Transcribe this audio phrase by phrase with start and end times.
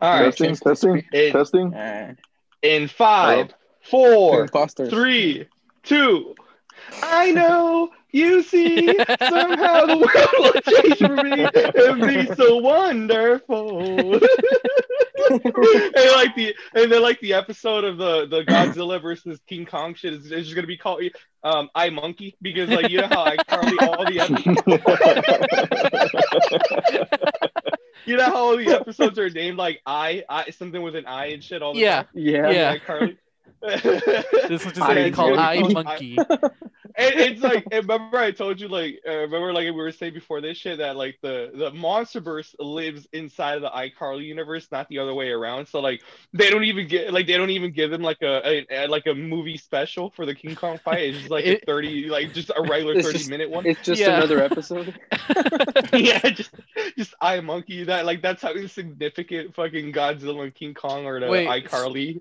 [0.00, 0.24] All right.
[0.36, 1.74] testing, testing, It- testing.
[1.74, 2.14] Uh,
[2.62, 4.90] In five, two four, imposters.
[4.90, 5.46] three,
[5.82, 6.34] two.
[7.02, 8.86] I know you see
[9.28, 11.48] somehow the world will change for me
[11.84, 14.14] and be so wonderful.
[15.30, 15.44] and
[16.12, 20.14] like the and then like the episode of the the Godzilla versus King Kong shit
[20.14, 21.02] is, is just gonna be called
[21.42, 24.62] um I Monkey because like you know how like Carly all the episodes,
[28.06, 31.26] you know how all the episodes are named like I I something with an I
[31.26, 31.96] and shit all the Yeah.
[32.02, 32.06] time.
[32.14, 32.50] Yeah.
[32.50, 32.70] Yeah.
[32.70, 33.16] Like Carly.
[33.60, 36.16] This was just I gonna be called I Monkey.
[36.16, 36.18] Monkey.
[37.00, 40.56] It's like remember I told you like uh, remember like we were saying before this
[40.58, 45.14] shit that like the the MonsterVerse lives inside of the iCarly universe, not the other
[45.14, 45.66] way around.
[45.66, 46.02] So like
[46.32, 49.06] they don't even get like they don't even give them like a, a, a- like
[49.06, 51.00] a movie special for the King Kong fight.
[51.10, 53.66] It's just like a thirty like just a regular thirty just- minute one.
[53.66, 54.16] It's just Yeah.
[54.16, 54.98] another episode.
[55.92, 56.50] yeah, just
[56.96, 57.84] just I Monkey.
[57.84, 62.20] That like that's how insignificant fucking Godzilla and King Kong are to Wait, iCarly.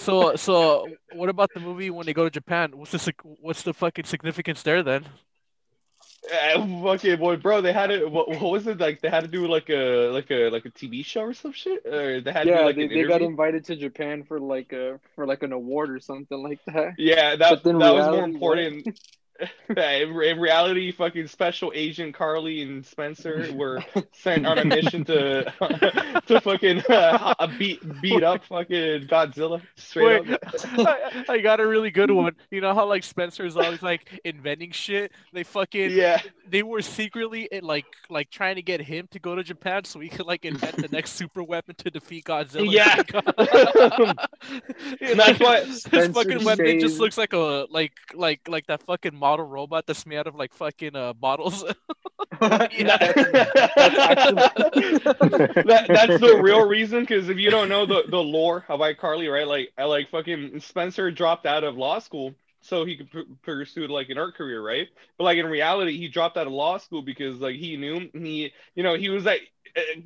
[0.00, 2.72] So so so what about the movie when they go to Japan?
[2.76, 5.06] What's the what's the fucking significance there then?
[6.30, 8.08] Uh, fucking boy, bro, they had it.
[8.10, 9.00] What, what was it like?
[9.00, 11.84] They had to do like a like a like a TV show or some shit.
[11.86, 14.38] Or they had to do Yeah, like they, an they got invited to Japan for
[14.38, 16.94] like a for like an award or something like that.
[16.98, 18.98] Yeah, that But then that was more reality, important.
[19.76, 25.04] Yeah, in, in reality, fucking Special Agent Carly and Spencer were sent on a mission
[25.04, 25.44] to
[26.26, 30.38] to fucking uh, beat beat up fucking Godzilla straight Wait.
[30.64, 32.32] I, I got a really good one.
[32.50, 35.12] You know how like Spencer's always like inventing shit.
[35.32, 39.36] They fucking Yeah, they were secretly eh, like like trying to get him to go
[39.36, 42.70] to Japan so he could like invent the next super weapon to defeat Godzilla.
[42.70, 43.02] Yeah.
[45.00, 49.14] And that's why- this fucking weapon just looks like a like like like that fucking
[49.30, 51.64] model robot that's made out of like fucking uh bottles.
[52.42, 52.96] yeah.
[55.66, 59.32] that, that's the real reason because if you don't know the, the lore of iCarly,
[59.32, 59.46] right?
[59.46, 63.86] Like, I like fucking Spencer dropped out of law school so he could p- pursue
[63.88, 64.88] like an art career, right?
[65.18, 68.52] But like in reality, he dropped out of law school because like he knew he,
[68.74, 69.42] you know, he was like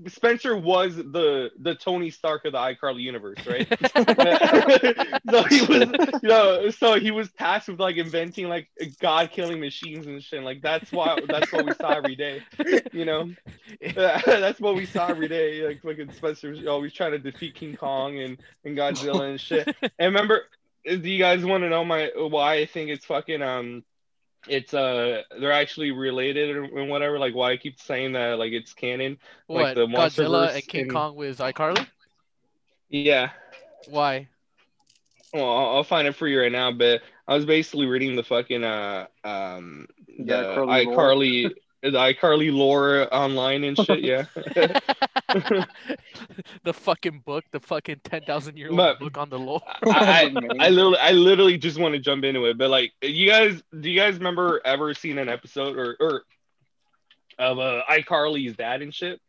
[0.08, 3.66] Spencer was the the Tony Stark of the iCarly universe, right?
[5.30, 8.69] so he was, you know, so he was tasked with like inventing like
[9.00, 10.42] god killing machines and shit.
[10.42, 12.42] Like that's why that's what we saw every day,
[12.92, 13.32] you know.
[13.94, 15.66] that's what we saw every day.
[15.66, 19.74] Like fucking Spencer's always trying to defeat King Kong and, and Godzilla and shit.
[19.82, 20.42] And remember,
[20.84, 23.84] do you guys want to know my why I think it's fucking um
[24.49, 28.53] it's uh they're actually related and and whatever like why I keep saying that like
[28.53, 31.87] it's canon what Like the Godzilla and King and- Kong with iCarly?
[32.91, 33.31] yeah
[33.88, 34.28] Why?
[35.33, 38.22] well I'll, I'll find it for you right now but I was basically reading the
[38.22, 39.87] fucking uh um
[40.19, 41.50] the The iCarly iCarly
[41.83, 44.25] the iCarly lore online and shit yeah
[46.64, 49.62] the fucking book, the fucking ten thousand year old But- book on the lore.
[49.86, 50.48] I, Man.
[50.60, 53.90] I literally, I literally just want to jump into it, but like, you guys, do
[53.90, 56.22] you guys remember ever seeing an episode or or
[57.38, 59.20] of uh, iCarly's dad and shit?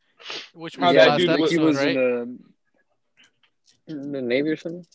[0.53, 1.87] Which How was that the last dude was- episode, he was right?
[1.87, 2.39] in,
[3.87, 4.85] the, in the Navy or something.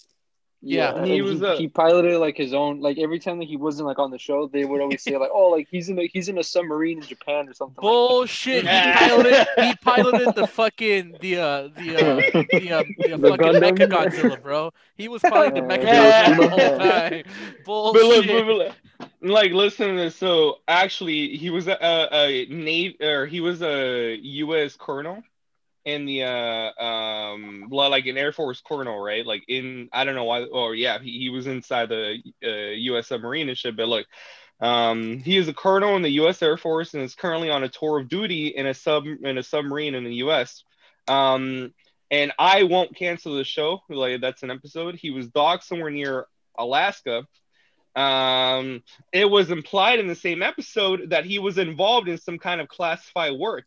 [0.63, 1.05] Yeah.
[1.05, 2.81] He and was he, a- he piloted like his own.
[2.81, 5.31] Like every time that he wasn't like on the show, they would always say like,
[5.33, 8.63] "Oh, like he's in a he's in a submarine in Japan or something." like Bullshit.
[8.63, 9.47] He piloted.
[9.59, 13.79] He piloted the fucking the uh the uh the um the, The fucking Gundam?
[13.79, 14.73] Mecha Godzilla, bro.
[14.97, 16.35] He was piloting the Mecha Yeah.
[16.35, 17.25] Godzilla the whole time.
[17.65, 18.47] But look, Bullshit.
[18.47, 18.73] but look,
[19.23, 20.17] like, listen to this.
[20.17, 24.77] So actually, he was a, a, a navy, or he was a U.S.
[24.77, 25.23] colonel
[25.85, 29.25] in the uh um like an Air Force colonel, right?
[29.25, 30.47] Like in I don't know why.
[30.53, 33.09] Oh yeah, he, he was inside the uh, U.S.
[33.09, 33.77] submarine and shit.
[33.77, 34.07] But look,
[34.61, 36.43] um, he is a colonel in the U.S.
[36.43, 39.43] Air Force and is currently on a tour of duty in a sub in a
[39.43, 40.65] submarine in the U.S.
[41.09, 41.73] Um,
[42.11, 43.81] and I won't cancel the show.
[43.89, 44.97] Like that's an episode.
[44.97, 46.27] He was docked somewhere near
[46.59, 47.27] Alaska.
[47.97, 52.61] Um, it was implied in the same episode that he was involved in some kind
[52.61, 53.65] of classified work.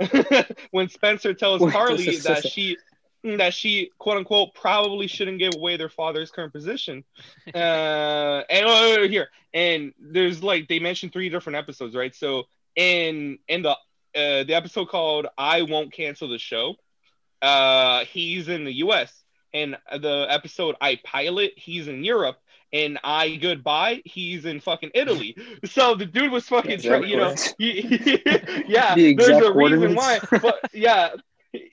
[0.70, 2.76] when Spencer tells Wait, Carly is- that she
[3.24, 7.04] that she quote unquote probably shouldn't give away their father's current position.
[7.54, 12.14] Uh, and oh, oh, here and there's like they mentioned three different episodes, right?
[12.14, 12.44] So
[12.74, 16.74] in in the uh, the episode called "I Won't Cancel the Show,"
[17.40, 19.12] uh, he's in the U.S.
[19.54, 22.38] and the episode "iPilot," he's in Europe.
[22.74, 25.36] And iGoodbye, he's in fucking Italy.
[25.64, 27.54] So the dude was fucking, try, you know, coordinates.
[27.58, 28.22] he-
[28.68, 28.96] yeah.
[28.96, 31.14] The there's a reason why, but yeah,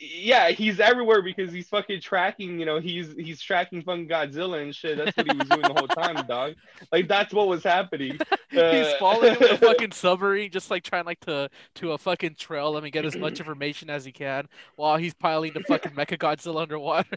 [0.04, 2.60] yeah, he's everywhere because he's fucking tracking.
[2.60, 4.98] You know, he's he's tracking fucking Godzilla and shit.
[4.98, 6.56] That's what he was doing the whole time, dog.
[6.92, 8.18] Like that's what was happening.
[8.50, 11.98] He's Uh, following him with a fucking submarine, just like trying like to to a
[11.98, 15.62] fucking trail him and get as much information as he can while he's piling the
[15.62, 17.16] fucking Mecha Godzilla underwater.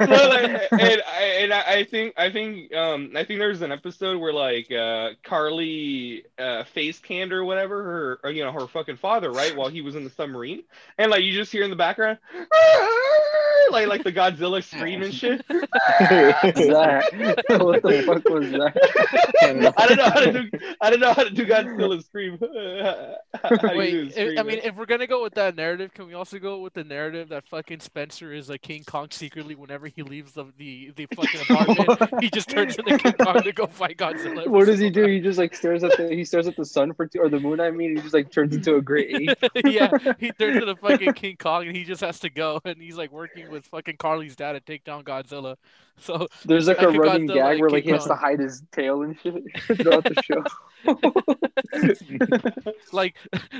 [0.00, 3.72] Well, like, and I and I I think I think um I think there's an
[3.72, 8.66] episode where like uh Carly uh face canned or whatever her or, you know her
[8.68, 10.62] fucking father right while he was in the submarine
[10.98, 12.18] and like you just hear in the background
[13.70, 15.44] like like the Godzilla scream and shit.
[15.50, 15.70] What
[17.82, 19.72] the fuck was that?
[19.76, 20.50] I don't know how to do
[20.80, 22.38] I don't know how to do Godzilla scream.
[23.42, 24.64] How Wait, if- scream, I mean, man?
[24.64, 27.46] if we're gonna go with that narrative, can we also go with the narrative that
[27.48, 32.22] fucking Spencer is like King Kong secretly whenever he leaves the the, the fucking apartment,
[32.22, 34.40] he just turns into the King Kong to go fight Godzilla.
[34.40, 35.12] every What does he single do?
[35.12, 37.38] He just like stares at the he stares at the sun for two or the
[37.40, 37.60] moon.
[37.60, 39.38] I mean, he just like turns into a great ape.
[39.64, 42.96] yeah, he turns into fucking King Kong and he just has to go and he's
[42.96, 45.56] like working with fucking Carly's dad to take down Godzilla.
[46.02, 49.02] So There's like a running Godzilla gag where like he has to hide his tail
[49.02, 49.34] and shit
[49.76, 50.42] throughout the show.
[52.90, 53.16] like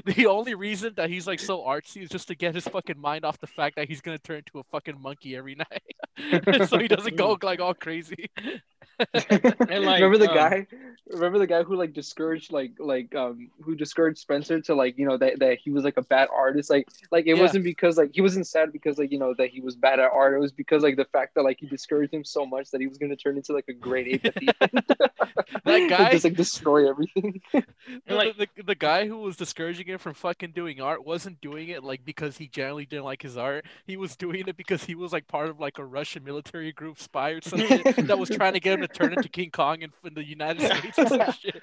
[0.06, 3.26] the only reason that he's like so artsy is just to get his fucking mind
[3.26, 6.88] off the fact that he's gonna turn into a fucking monkey every night, so he
[6.88, 8.31] doesn't go like all crazy.
[9.70, 10.67] And, like, remember the um, guy?
[11.12, 15.06] Remember the guy who like discouraged like like um who discouraged Spencer to like you
[15.06, 17.43] know that, that he was like a bad artist like like it Yeah.
[17.43, 20.11] wasn't because like he wasn't sad because like you know that he was bad at
[20.12, 22.81] art it was because like the fact that like he discouraged him so much that
[22.81, 24.85] he was gonna turn into like a great ape at the end.
[25.64, 27.41] That guy- just like destroy everything.
[27.53, 31.70] The, like- the, the guy who was discouraging him from fucking doing art wasn't doing
[31.70, 33.64] it like because he generally didn't like his art.
[33.85, 37.00] He was doing it because he was like part of like a Russian military group
[37.00, 39.91] spy or something that was trying to get him to turn into King Kong in,
[40.05, 41.63] in the United States or some shit.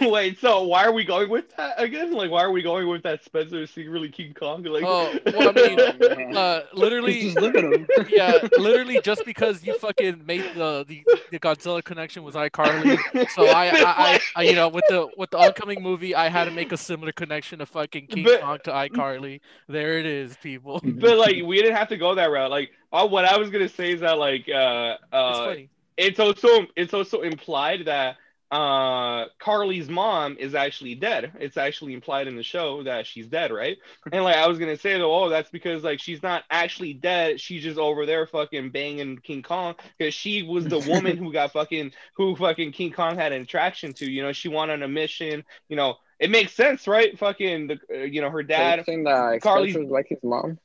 [0.00, 2.12] Wait, so why are we going with that again?
[2.12, 4.62] Like, why are we going with that Spencer secretly King Kong?
[4.64, 5.80] Like, Oh, well, I mean,
[6.36, 7.86] uh, Just literally, look at him.
[8.08, 12.98] yeah, literally just because you fucking made the the, the Godzilla connection with iCarly.
[13.30, 16.44] So I, I, I, I, you know, with the with the upcoming movie, I had
[16.44, 19.40] to make a similar connection to fucking King But- Kong to iCarly.
[19.68, 20.80] There it is, people.
[20.84, 22.50] but like, we didn't have to go that route.
[22.50, 25.70] Like, uh, what I was gonna say is that like, uh, It's uh, funny.
[25.96, 28.16] it's also it's also implied that
[28.52, 31.32] uh Carly's mom is actually dead.
[31.40, 33.76] It's actually implied in the show that she's dead, right?
[34.12, 37.40] And like I was gonna say though, oh, that's because like she's not actually dead.
[37.40, 41.52] She's just over there fucking banging King Kong because she was the woman who got
[41.52, 44.08] fucking who fucking King Kong had an attraction to.
[44.08, 45.44] You know, she went on a mission.
[45.68, 47.18] You know, it makes sense, right?
[47.18, 48.84] Fucking the uh, you know her dad.
[48.86, 50.60] saying that Carly- Spencer's like his mom?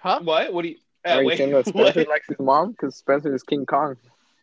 [0.00, 0.20] Huh?
[0.22, 0.52] What?
[0.52, 0.76] What do you?
[1.06, 1.88] uh, Are you wait, saying that what?
[1.92, 2.72] Spencer likes his mom?
[2.72, 3.96] Because Spencer is King Kong.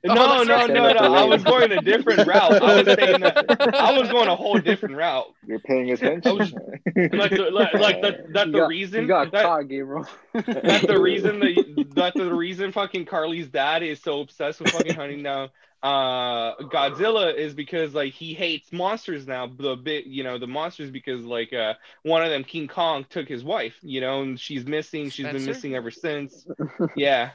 [0.08, 1.14] Oh, No, that's no, no, no.
[1.16, 2.62] I was going a different route.
[2.62, 5.26] I was saying that I was going a whole different route.
[5.48, 6.38] You're paying attention.
[6.38, 9.02] was- Like, the, like, like that, that's You the got- reason.
[9.02, 10.08] You got that, caught, Gabriel.
[10.34, 14.94] that's the reason that that's the reason fucking Carly's dad is so obsessed with fucking
[14.96, 15.50] hunting down
[15.84, 20.90] uh Godzilla is because like he hates monsters now the bit you know the monsters
[20.90, 21.74] because like uh
[22.04, 25.46] one of them King Kong took his wife you know and she's missing she's been
[25.46, 26.48] missing ever since.
[26.96, 27.32] Yeah.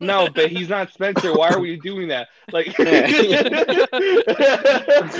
[0.00, 1.34] No but he's not Spencer.
[1.34, 2.28] Why are we doing that?
[2.52, 2.78] Like It's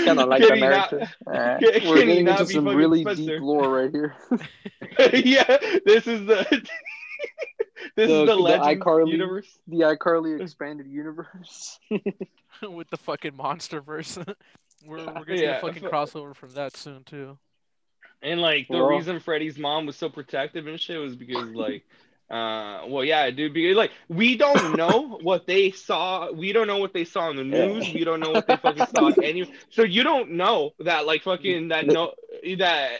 [0.05, 1.15] kind of like the Can he not- narrative.
[1.27, 3.23] Uh, can- can We're he getting into some really Spencer?
[3.37, 4.15] deep lore right here.
[5.13, 6.67] yeah this is the
[7.95, 11.79] this The- is the the iCarly- universe The iCarly expanded universe.
[12.61, 14.17] with the fucking monster verse.
[14.85, 17.37] we're we're gonna Yeah, get a fucking fu- crossover from that soon too.
[18.21, 21.83] And like the Well- reason Freddie's mom was so protective and shit was because like
[22.31, 26.77] uh well yeah dude because like we don't know what they saw we don't know
[26.77, 29.83] what they saw in the news we don't know what they fucking saw any so
[29.83, 32.13] you don't know that like fucking that no
[32.57, 32.91] that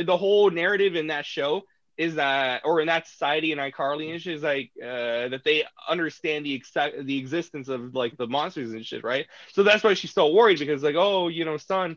[0.00, 1.62] uh, the whole narrative in that show
[1.96, 5.64] is that or in that society in iCarly and shit is like uh that they
[5.88, 9.94] understand the exact the existence of like the monsters and shit right so that's why
[9.94, 11.96] she's so worried because like oh you know son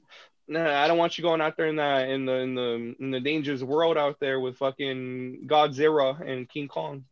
[0.51, 3.11] Nah, I don't want you going out there in the in the in the in
[3.11, 7.05] the dangerous world out there with fucking Godzilla and King Kong.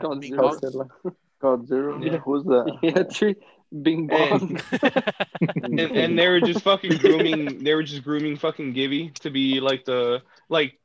[0.00, 0.38] Godzilla.
[0.38, 0.88] Godzilla.
[1.42, 2.06] Godzilla.
[2.06, 2.18] Yeah.
[2.18, 2.78] Who's that?
[2.82, 3.34] Yeah, tree.
[3.82, 4.60] Bing bong.
[5.62, 7.62] And, and they were just fucking grooming.
[7.62, 10.78] They were just grooming fucking Gibby to be like the like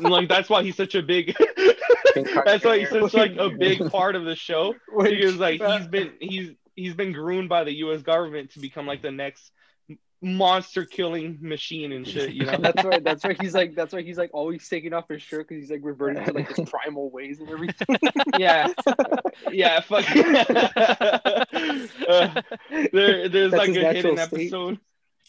[0.00, 1.36] like that's why he's such a big.
[2.44, 6.12] that's why he's such like a big part of the show because like he's been
[6.20, 8.02] he's he's been groomed by the U.S.
[8.02, 9.50] government to become like the next
[10.24, 12.32] monster killing machine and shit.
[12.32, 12.56] You know.
[12.60, 12.98] That's why.
[12.98, 13.74] That's why he's like.
[13.74, 16.54] That's why he's like always taking off his shirt because he's like reverting to like
[16.54, 17.96] his primal ways and everything.
[18.38, 18.68] yeah,
[19.52, 20.04] yeah, fuck.
[22.08, 22.42] uh,
[22.92, 24.52] there, there's That's like a hidden state.
[24.52, 24.78] episode.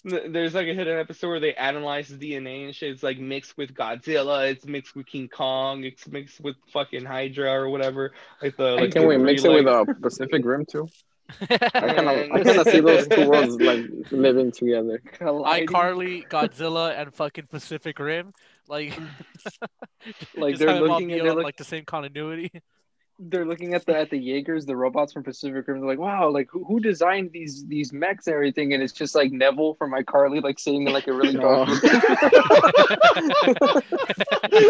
[0.04, 2.92] there's like a hidden episode where they analyze DNA and shit.
[2.92, 4.50] It's like mixed with Godzilla.
[4.50, 5.84] It's mixed with King Kong.
[5.84, 8.14] It's mixed with fucking Hydra or whatever.
[8.42, 10.88] Like the like Can the we three, mix it with a uh, Pacific Rim too?
[11.42, 15.02] I kind of, I kind of see those two worlds like living together.
[15.14, 15.68] Colliding.
[15.68, 18.34] iCarly, Godzilla, and fucking Pacific Rim.
[18.68, 18.94] Like,
[20.36, 22.52] Like they're have them all looking be and on, they're look, like the same continuity.
[23.18, 25.80] they're looking at the at the Jaegers, the robots from Pacific Rim.
[25.80, 28.74] They're like, wow, like who, who designed these these mechs and everything?
[28.74, 31.70] And it's just like Nevel from iCarly, like sitting in like a really dark.
[31.70, 33.82] Oh.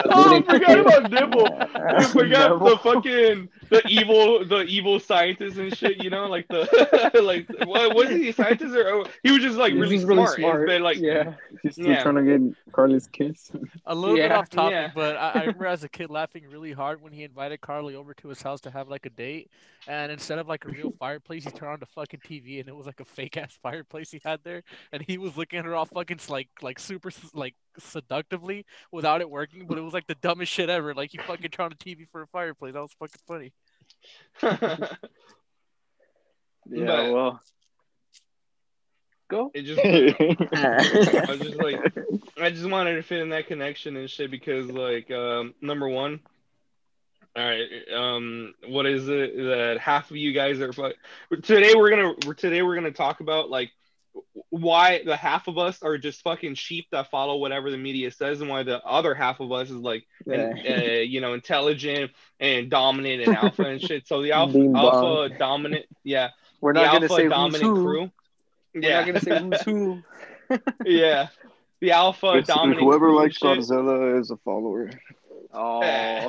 [0.06, 1.48] oh, I forgot about Nibble.
[1.76, 6.04] I forgot the fucking the evil the evil scientist and shit.
[6.04, 9.58] You know, like the like what was he a scientist or oh, he was just
[9.58, 10.40] like He's really, just really smart.
[10.40, 10.68] smart.
[10.68, 12.02] But like yeah, He's still Yeah.
[12.02, 13.52] trying to get Carly's kiss.
[13.86, 14.92] A little bit off topic, yeah.
[14.94, 18.14] but I, I remember as a kid laughing really hard when he invited Carly over
[18.16, 19.50] to his house to have like a date,
[19.88, 22.76] and instead of like a real fireplace, he turned on the fucking TV, and it
[22.76, 25.76] was like a fake ass fireplace he had there, and he was looking at her
[25.76, 30.16] all fucking like like super like seductively without it working, but it was like the
[30.16, 30.94] dumbest shit ever.
[30.94, 32.74] Like he fucking turned on the TV for a fireplace.
[32.74, 33.54] That was fucking funny.
[36.70, 36.86] yeah.
[36.86, 37.40] But- well,
[39.30, 39.52] go.
[39.54, 41.80] it just I was just like
[42.40, 46.20] I just wanted to fit in that connection and shit because like um number one.
[47.38, 50.72] All right, um, what is it that half of you guys are?
[50.72, 50.94] fu-
[51.44, 53.72] Today we're gonna today we're gonna talk about like
[54.50, 58.42] why the half of us are just fucking sheep that follow whatever the media says,
[58.42, 62.70] and why the other half of us is like, and, uh, you know, intelligent and
[62.70, 64.08] dominant and alpha and shit.
[64.08, 66.30] So the alpha, alpha dominant, yeah,
[66.62, 67.84] We're the not gonna alpha say who's who.
[67.84, 68.12] crew.
[68.74, 70.04] We're Yeah, not gonna say who's who.
[70.86, 71.28] yeah,
[71.82, 72.82] the alpha Basically, dominant.
[72.82, 73.60] whoever crew likes shit.
[73.60, 74.90] Godzilla is a follower.
[75.58, 76.28] Oh,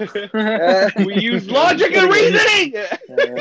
[1.04, 2.74] we use logic and reasoning.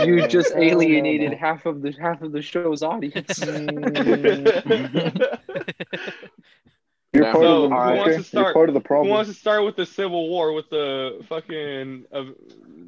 [0.05, 3.39] You just alienated half of the half of the show's audience.
[7.13, 8.17] You're part So, of the who wants okay?
[8.17, 8.45] to start?
[8.45, 9.07] You're part of the problem.
[9.07, 12.23] Who wants to start with the Civil War with the fucking, uh,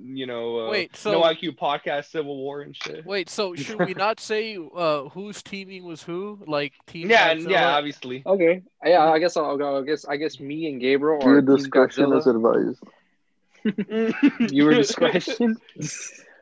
[0.04, 3.06] you know, uh, Wait, so- no IQ podcast Civil War and shit?
[3.06, 6.40] Wait, so should we not say uh, whose teaming was who?
[6.46, 7.10] Like team?
[7.10, 7.50] Yeah, Godzilla?
[7.52, 8.24] yeah, obviously.
[8.26, 9.80] okay, yeah, I guess I'll go.
[9.80, 12.20] I guess I guess me and Gabriel Your are Team discretion Godzilla.
[12.20, 12.84] is advised.
[14.54, 15.58] Your discretion.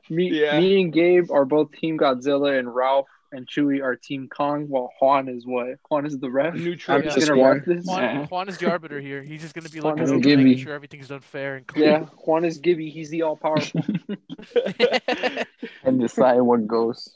[0.10, 0.60] Me, Yeah.
[0.60, 4.68] me and Gabe are both Team Godzilla, and Ralph and Chewie are Team Kong.
[4.70, 5.78] While Juan is what?
[5.90, 6.54] Juan is the ref.
[6.56, 6.98] Neutral.
[6.98, 7.06] I'm Yeah.
[7.08, 7.64] just Just gonna one.
[7.66, 7.86] this.
[7.86, 8.26] Juan, Yeah.
[8.28, 9.24] Juan is the arbiter here.
[9.24, 10.44] He's just gonna be Juan looking over, Gibby.
[10.44, 11.86] making sure everything's done fair and clear.
[11.90, 12.90] Yeah, Juan is Gibby.
[12.90, 13.82] He's the all powerful.
[15.84, 17.16] and decide what goes.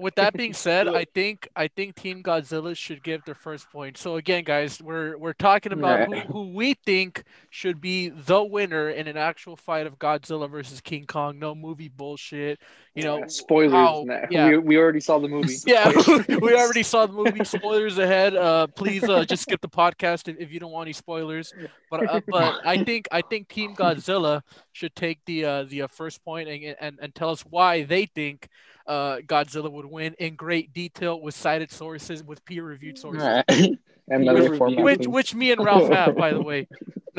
[0.00, 3.98] With that being said, I think I think Team Godzilla should give their first point.
[3.98, 8.90] So again, guys, we're we're talking about who, who we think should be the winner
[8.90, 11.38] in an actual fight of Godzilla versus King Kong.
[11.38, 12.60] No movie bullshit.
[12.94, 13.72] You know, spoilers.
[13.72, 14.48] how- yeah.
[14.48, 15.54] we, we already saw the movie.
[15.66, 15.92] Yeah,
[16.28, 17.44] we already saw the movie.
[17.44, 18.34] Spoilers ahead.
[18.34, 21.52] Uh, please uh, just skip the podcast if, if you don't want any spoilers.
[21.90, 24.42] But uh, but I think I think Team Godzilla
[24.72, 28.06] should take the uh, the uh, first point and, and and tell us why they
[28.06, 28.48] think
[28.90, 33.78] uh, Godzilla would win in great detail with cited sources, with peer reviewed sources, and
[34.08, 36.66] another which which me and Ralph have, by the way.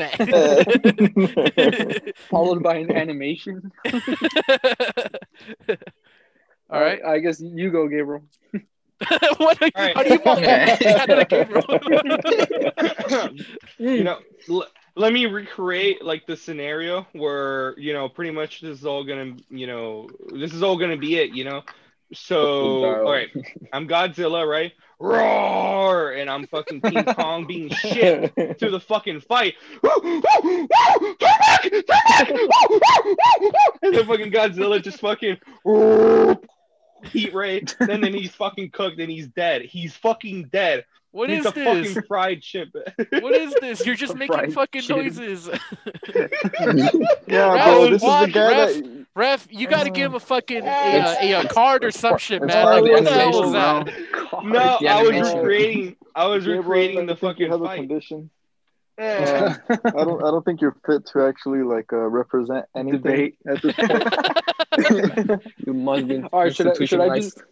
[2.30, 3.70] Followed by an animation.
[6.70, 7.04] All right.
[7.04, 8.22] I guess you go, Gabriel.
[9.38, 9.96] what are, All right.
[9.96, 10.76] How do you want Yeah.
[13.78, 18.78] you know, l- let me recreate like the scenario where you know pretty much this
[18.78, 21.30] is all gonna you know this is all gonna be it.
[21.30, 21.62] You know,
[22.12, 23.28] so all right,
[23.72, 24.72] I'm Godzilla, right?
[24.98, 29.54] Roar, and I'm fucking King Kong being shit to the fucking fight.
[29.84, 31.00] Turn back!
[31.18, 32.28] Turn back!
[33.82, 35.38] and the fucking Godzilla just fucking
[37.10, 37.64] heat ray.
[37.80, 39.62] Then then he's fucking cooked and he's dead.
[39.62, 40.84] He's fucking dead.
[41.12, 41.86] What he's is a this?
[41.94, 42.68] fucking fried chip.
[43.12, 43.84] What is this?
[43.86, 45.04] You're just making fucking chicken.
[45.04, 45.48] noises.
[47.28, 48.74] Yeah, Ref, bro, this is the guy Ref?
[48.74, 49.06] that.
[49.14, 52.64] Ref, you gotta give him a fucking a, a, a card or some shit, man.
[52.64, 53.86] Like, what the the hell was that?
[54.30, 54.44] God.
[54.46, 55.96] No, I was recreating.
[56.14, 57.78] I was Gabriel, recreating I the think you fucking have a fight.
[57.80, 58.30] condition.
[58.98, 59.54] Eh.
[59.68, 60.22] I don't.
[60.22, 63.36] I don't think you're fit to actually like uh, represent anything Debate.
[63.46, 65.42] at this point.
[65.66, 67.42] You must be All right, should I- should I institutionalized.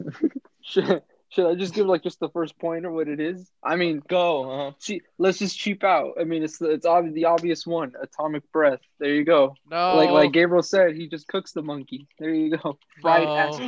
[0.62, 3.50] Should, should I just give like just the first point or what it is?
[3.64, 4.50] I mean, Go.
[4.50, 6.14] Uh, see, let's just cheap out.
[6.20, 8.80] I mean, it's the it's obvious, the obvious one, atomic breath.
[8.98, 9.54] There you go.
[9.70, 12.06] No, Like like Gabriel said, he just cooks the monkey.
[12.18, 12.78] There you go.
[13.00, 13.36] Fried No.
[13.36, 13.58] ass.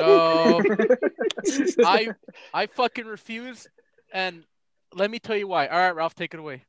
[0.00, 0.60] no.
[1.84, 2.08] I
[2.54, 3.66] I fucking refuse.
[4.12, 4.44] And
[4.94, 5.66] let me tell you why.
[5.68, 6.64] All right, Ralph, take it away.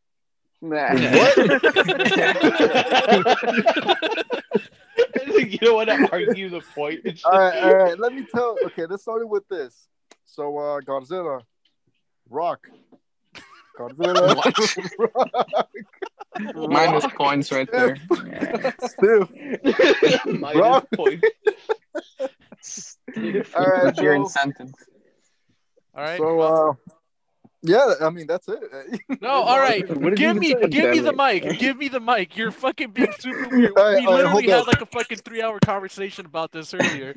[0.62, 0.93] Nah.
[5.51, 7.21] you don't want to argue the point.
[7.25, 8.00] all right, all right.
[8.00, 8.57] Let me tell.
[8.65, 9.88] Okay, let's start with this.
[10.25, 11.41] So, uh, Godzilla,
[12.29, 12.67] Rock.
[13.77, 14.35] Godzilla.
[15.15, 15.69] Rock.
[16.55, 17.95] Minus points right there.
[18.79, 19.29] Stiff.
[20.25, 20.88] Minus Rock.
[20.95, 21.23] point.
[23.55, 24.21] All right, What's your Joe.
[24.23, 24.71] incentive?
[25.95, 26.17] All right.
[26.17, 26.73] So, uh,
[27.63, 28.62] yeah, I mean that's it.
[29.22, 29.86] no, all right.
[30.15, 30.67] Give me, say?
[30.67, 31.60] give me the mic.
[31.60, 32.38] Give me the mic.
[32.38, 33.72] You're fucking being super weird.
[33.77, 34.67] All right, we all right, literally hold had up.
[34.67, 37.15] like a fucking three-hour conversation about this earlier.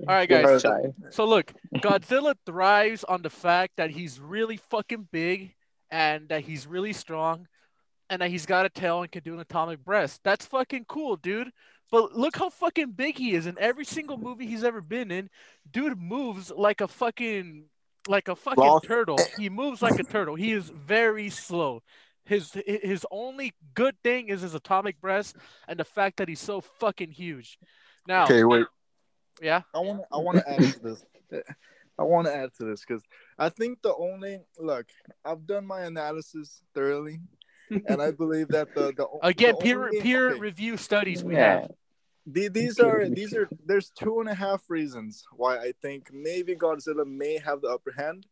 [0.00, 0.60] All right, guys.
[0.62, 0.92] shy.
[1.10, 5.54] So look, Godzilla thrives on the fact that he's really fucking big
[5.90, 7.46] and that he's really strong
[8.10, 10.20] and that he's got a tail and can do an atomic breath.
[10.22, 11.50] That's fucking cool, dude.
[11.90, 15.30] But look how fucking big he is in every single movie he's ever been in.
[15.70, 17.64] Dude moves like a fucking
[18.08, 18.86] like a fucking Sloth.
[18.86, 19.18] turtle.
[19.38, 20.34] He moves like a turtle.
[20.34, 21.82] He is very slow.
[22.24, 25.32] His his only good thing is his atomic breath
[25.68, 27.58] and the fact that he's so fucking huge.
[28.08, 28.66] Now, Okay, wait.
[29.40, 29.62] yeah.
[29.74, 31.04] I want to I want to add to this.
[31.98, 33.02] I want to add to this because
[33.38, 34.86] I think the only look
[35.24, 37.20] I've done my analysis thoroughly,
[37.70, 41.34] and I believe that the the Again, the peer only- peer okay, review studies we
[41.34, 41.60] Yeah.
[41.60, 41.70] have.
[42.26, 46.54] The- these are these are there's two and a half reasons why I think maybe
[46.56, 48.26] Godzilla may have the upper hand,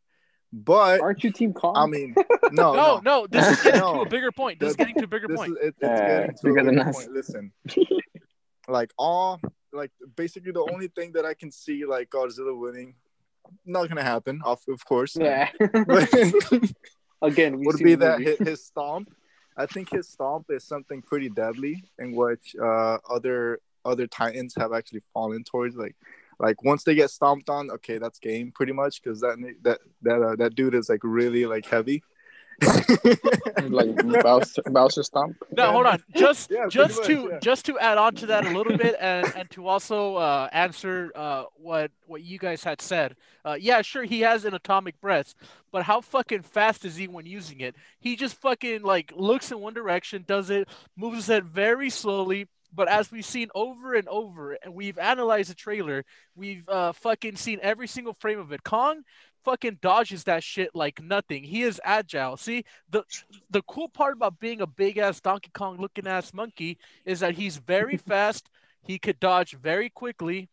[0.52, 1.74] but Aren't you Team Kong?
[1.76, 2.14] I mean
[2.52, 4.58] no No, no, this is getting to a bigger point.
[4.60, 5.52] This is getting to a bigger this point.
[5.60, 6.94] is it, it's Yeah, getting to bigger a than good us.
[6.96, 7.12] point.
[7.12, 7.52] Listen,
[8.68, 9.40] like all
[9.72, 12.94] like basically the only thing that I can see like Godzilla winning,
[13.64, 15.16] not gonna happen, of of course.
[15.16, 15.50] yeah.
[17.22, 19.08] Again, would be that his, his stomp.
[19.56, 24.72] I think his stomp is something pretty deadly, in which uh, other other titans have
[24.72, 25.76] actually fallen towards.
[25.76, 25.96] Like,
[26.38, 30.22] like once they get stomped on, okay, that's game pretty much because that that that
[30.22, 32.02] uh, that dude is like really like heavy.
[33.68, 35.36] like Bowser, Bowser Stomp.
[35.56, 36.02] No, hold on.
[36.14, 37.38] Just Yeah, just much, to yeah.
[37.40, 41.10] just to add on to that a little bit and and to also uh, answer
[41.14, 43.16] uh, what what you guys had said.
[43.44, 45.34] Uh, yeah, sure, he has an atomic breath,
[45.72, 47.74] but how fucking fast is he when using it?
[48.00, 52.48] He just fucking like looks in one direction, does it, moves his head very slowly.
[52.74, 56.04] But as we've seen over and over, and we've analyzed the trailer,
[56.34, 58.64] we've uh, fucking seen every single frame of it.
[58.64, 59.02] Kong
[59.44, 61.44] fucking dodges that shit like nothing.
[61.44, 62.36] He is agile.
[62.36, 63.04] See, the
[63.50, 67.34] the cool part about being a big ass Donkey Kong looking ass monkey is that
[67.34, 68.50] he's very fast.
[68.82, 70.48] He could dodge very quickly,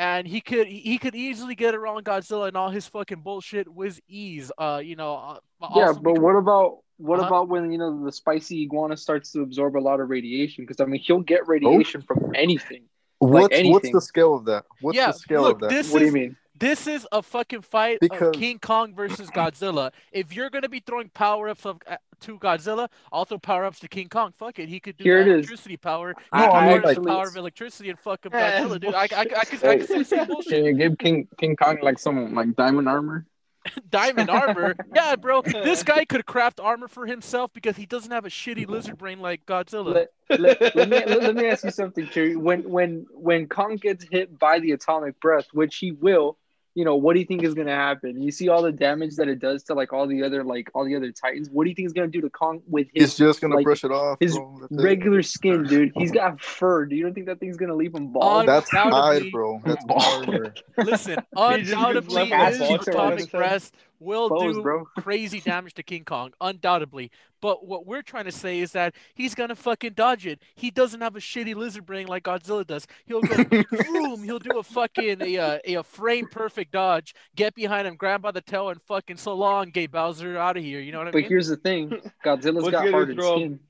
[0.00, 4.00] and he could he could easily get around Godzilla and all his fucking bullshit with
[4.08, 4.50] ease.
[4.58, 5.14] Uh, you know.
[5.14, 5.38] Uh,
[5.76, 7.28] Yeah, also but what about what Uh-huh.
[7.28, 10.64] about when you know the spicy iguana starts to absorb a lot of radiation?
[10.64, 12.84] Because I mean, he'll get radiation from anything.
[13.18, 13.92] what's what's anything.
[13.92, 14.64] the scale of that?
[14.80, 15.70] What's Yeah, the scale look, of that?
[15.70, 16.36] this What do you mean?
[16.60, 19.90] This is a fucking fight Because- of King Kong versus Godzilla.
[20.12, 23.80] If you're gonna be throwing power ups of, uh, to Godzilla, I'll throw power ups
[23.80, 24.32] to King Kong.
[24.38, 25.46] Fuck it, he could do Here the it is.
[25.46, 26.14] electricity power.
[26.32, 28.60] He No, can I mean, harness the like- power of electricity and fuck up Eh,
[28.60, 28.94] Godzilla, dude.
[28.94, 30.52] I, I, I, I, could, I could see the bullshit.
[30.52, 33.26] Can you give King King Kong like some like diamond armor?
[33.90, 34.74] Diamond armor.
[34.94, 35.42] Yeah, bro.
[35.42, 39.20] This guy could craft armor for himself because he doesn't have a shitty lizard brain
[39.20, 40.06] like Godzilla.
[40.30, 42.36] Let, let, let me let, let me ask you something, Cherry.
[42.36, 46.38] When when when Kong gets hit by the atomic breath, which he will,
[46.80, 48.22] you know, what do you think is gonna happen?
[48.22, 50.86] You see all the damage that it does to like all the other like all
[50.86, 51.50] the other Titans.
[51.50, 53.84] What do you think is gonna do to Kong with He's his just gonna brush
[53.84, 54.16] it off.
[54.18, 54.56] his bro.
[54.62, 54.82] That's it.
[54.82, 55.92] regular skin, dude?
[55.96, 56.86] He's got fur.
[56.86, 58.46] Do you don't think that thing's gonna leave him bald?
[58.48, 59.60] That's Undoubtedly- hide, bro.
[59.66, 60.28] That's Bald.
[60.30, 60.54] armor.
[60.78, 63.38] Listen, He just undoubtedly left out his ball atomic his head.
[63.38, 64.84] breath will Bows, do bro.
[64.98, 67.10] crazy damage to King Kong, undoubtedly.
[67.40, 70.40] But what we're trying to say is that he's gonna fucking dodge it.
[70.56, 72.86] He doesn't have a shitty lizard brain like Godzilla does.
[73.06, 74.22] He'll go boom.
[74.24, 78.22] He'll do a fucking a, uh, a, a frame perfect dodge, get behind him, grab
[78.22, 80.80] by the tail, and fucking so long, Gay Bowser, out of here.
[80.80, 81.24] You know what I But mean?
[81.24, 81.90] But here's the thing:
[82.24, 83.60] Godzilla's What's got gonna hardened skin.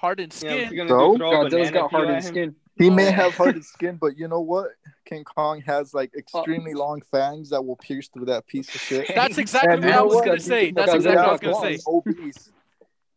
[0.00, 0.76] Hardened Yeah, skin.
[0.76, 1.12] gonna So?
[1.12, 1.18] do?
[1.18, 2.54] Throw a Godzilla's banana got hardened skin.
[2.78, 3.12] He may Oh.
[3.12, 4.68] have hardened skin, but you know what?
[5.04, 9.10] King Kong has like extremely long fangs that will pierce through that piece of shit.
[9.14, 10.24] That's exactly And what I was what?
[10.24, 10.70] gonna say.
[10.70, 11.82] That's Godzilla exactly what I was gonna say.
[11.84, 12.04] claws.
[12.06, 12.52] Obese.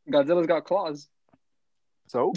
[0.09, 1.07] Godzilla's got claws.
[2.07, 2.33] So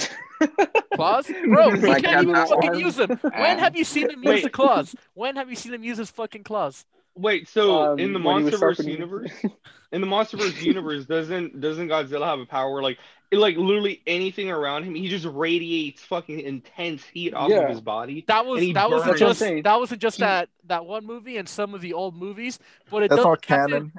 [0.94, 1.70] Claws, bro.
[1.74, 2.78] He Like can't even fucking one.
[2.80, 3.18] use them.
[3.22, 4.94] When have you seen him use the claws?
[5.14, 6.84] When have you seen him use his fucking claws?
[7.16, 9.30] Wait, so Um, in the when he was MonsterVerse universe,
[9.90, 13.00] in the MonsterVerse universe, doesn't doesn't Godzilla have a power where like it,
[13.32, 17.62] like literally anything around him, he just radiates fucking intense heat off Yeah.
[17.62, 18.24] of his body.
[18.28, 19.20] That was that wasn't burns.
[19.20, 21.80] That's what I'm just that wasn't just He- that that one movie and some of
[21.80, 22.58] the old movies,
[22.90, 23.92] but it that's doesn't not happen,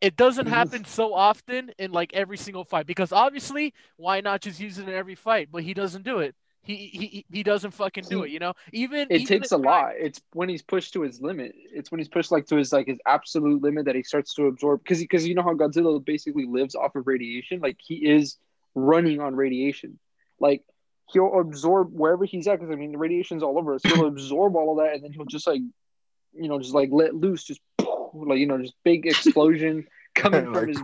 [0.00, 4.60] it doesn't happen so often in like every single fight because obviously why not just
[4.60, 5.48] use it in every fight?
[5.50, 6.34] But he doesn't do it.
[6.62, 8.32] He he he doesn't fucking do He- it.
[8.32, 9.92] You know, even It even takes a fact- lot.
[9.98, 11.54] It's when he's pushed to his limit.
[11.72, 14.46] It's when he's pushed like to his like his absolute limit that he starts to
[14.46, 17.60] absorb because because you know how Godzilla basically lives off of radiation.
[17.60, 18.38] Like he is
[18.74, 19.98] running on radiation.
[20.40, 20.62] Like
[21.12, 23.82] he'll absorb wherever he's at because I mean the radiation's all over us.
[23.84, 25.60] He'll absorb all of that and then he'll just like
[26.34, 27.60] you know just like let loose, just
[28.12, 29.86] like you know just big explosion.
[30.14, 30.80] coming Like- from his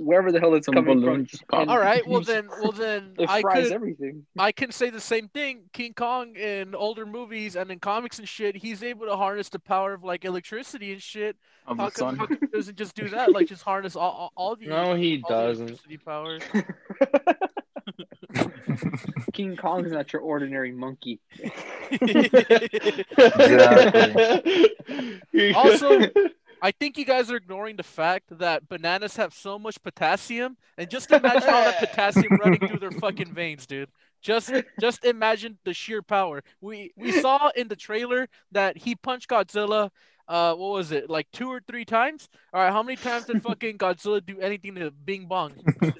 [0.00, 1.00] wherever the hell it's Some coming from.
[1.04, 1.62] balloons just pop.
[1.62, 4.24] and All right, well then, well then, it I could everything.
[4.38, 5.62] I can say the same thing.
[5.72, 9.58] King Kong in older movies and in comics and shit, he's able to harness the
[9.58, 11.36] power of like electricity and shit.
[11.66, 13.32] of How come, how come he doesn't just do that?
[13.32, 15.68] Like just harness all, all, all the No, he all doesn't.
[15.68, 16.38] electricity power.
[19.32, 21.20] King Kong's not your ordinary monkey.
[25.54, 26.00] Also-
[26.62, 30.90] I think you guys are ignoring the fact that bananas have so much potassium, and
[30.90, 33.90] just imagine all that potassium running through their fucking veins, dude.
[34.22, 36.42] Just, just imagine the sheer power.
[36.60, 39.90] We we saw in the trailer that he punched Godzilla.
[40.30, 41.10] Uh, what was it?
[41.10, 42.28] Like two or three times?
[42.54, 45.52] All right, how many times did fucking Godzilla do anything to Bing Bong?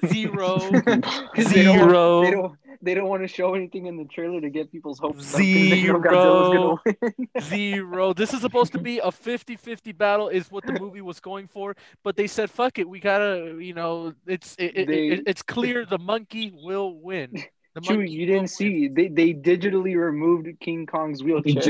[0.07, 0.57] Zero.
[0.57, 0.71] 'Cause
[1.51, 2.23] they don't- Zero.
[2.23, 2.57] They don't.
[2.83, 5.39] They don't want to show anything in the trailer to get people's hopes up 'cause
[5.41, 7.27] they gonna win.
[7.41, 8.13] Zero.
[8.13, 11.75] This is supposed to be a 50-50 battle is what the movie was going for,
[12.03, 12.87] but they said fuck it.
[12.87, 16.95] We got to, you know, it's it, it, They- it- it's clear the monkey will
[16.95, 17.43] win.
[17.73, 18.89] The Chewie, you didn't see.
[18.89, 21.53] They they digitally removed King Kong's wheelchair.
[21.53, 21.65] He's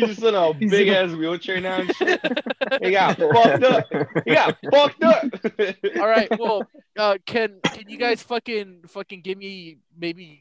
[0.00, 2.20] just in a He's big in a- ass wheelchair now and shit.
[2.82, 3.86] He got fucked up.
[4.24, 5.24] He got fucked up.
[5.96, 6.28] All right.
[6.38, 6.66] Well,
[6.98, 10.40] uh, can can you guys fucking fucking give me maybe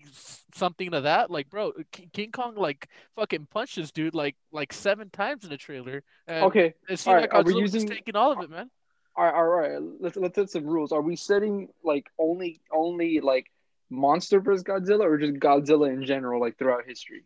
[0.54, 1.30] something to that?
[1.32, 1.72] Like, bro,
[2.14, 6.04] King Kong like fucking punched this dude like like seven times in the trailer.
[6.28, 8.50] And okay, It seemed like alright, are we Godzilla using- just taking all of it,
[8.50, 8.70] man.
[9.16, 9.82] All right, all right.
[10.00, 10.92] Let's let's set some rules.
[10.92, 13.52] Are we setting like only only like
[13.90, 17.24] monster versus Godzilla, or just Godzilla in general, like throughout history?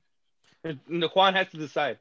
[0.89, 1.97] Naquan has to decide.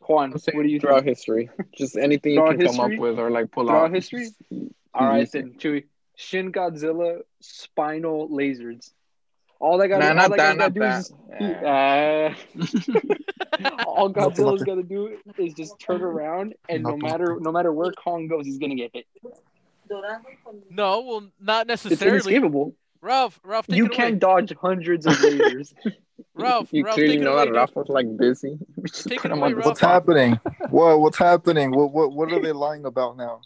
[0.00, 1.16] Juan, I'm what do you throughout think?
[1.16, 1.50] history?
[1.76, 3.94] Just anything you Throughout can come up with or like pull Throughout out.
[3.94, 4.28] history?
[4.50, 5.84] You- All you right, use then Chewie,
[6.16, 8.92] Shin Godzilla, spinal lasers.
[9.60, 10.00] All they got.
[10.00, 11.00] Nah, all not they that, gotta not do that.
[11.00, 12.34] is Yeah.
[13.62, 17.92] Uh, all Godzilla's gonna do is just turn around, and no matter no matter where
[17.92, 19.06] Kong goes, he's gonna get hit.
[20.70, 21.94] No, well, not necessarily.
[21.94, 22.16] It's necessarily.
[22.36, 22.74] inescapable.
[23.02, 24.18] Ralph, Ralph, You can away.
[24.18, 25.72] dodge hundreds of lasers.
[26.34, 27.52] Ralph, You Ralph, clearly take know away, that.
[27.52, 28.58] Ralph was like busy.
[28.92, 29.66] Take it away, Ralph.
[29.66, 30.38] What's happening?
[30.68, 31.70] What what's happening?
[31.72, 33.40] What what what are they lying about now?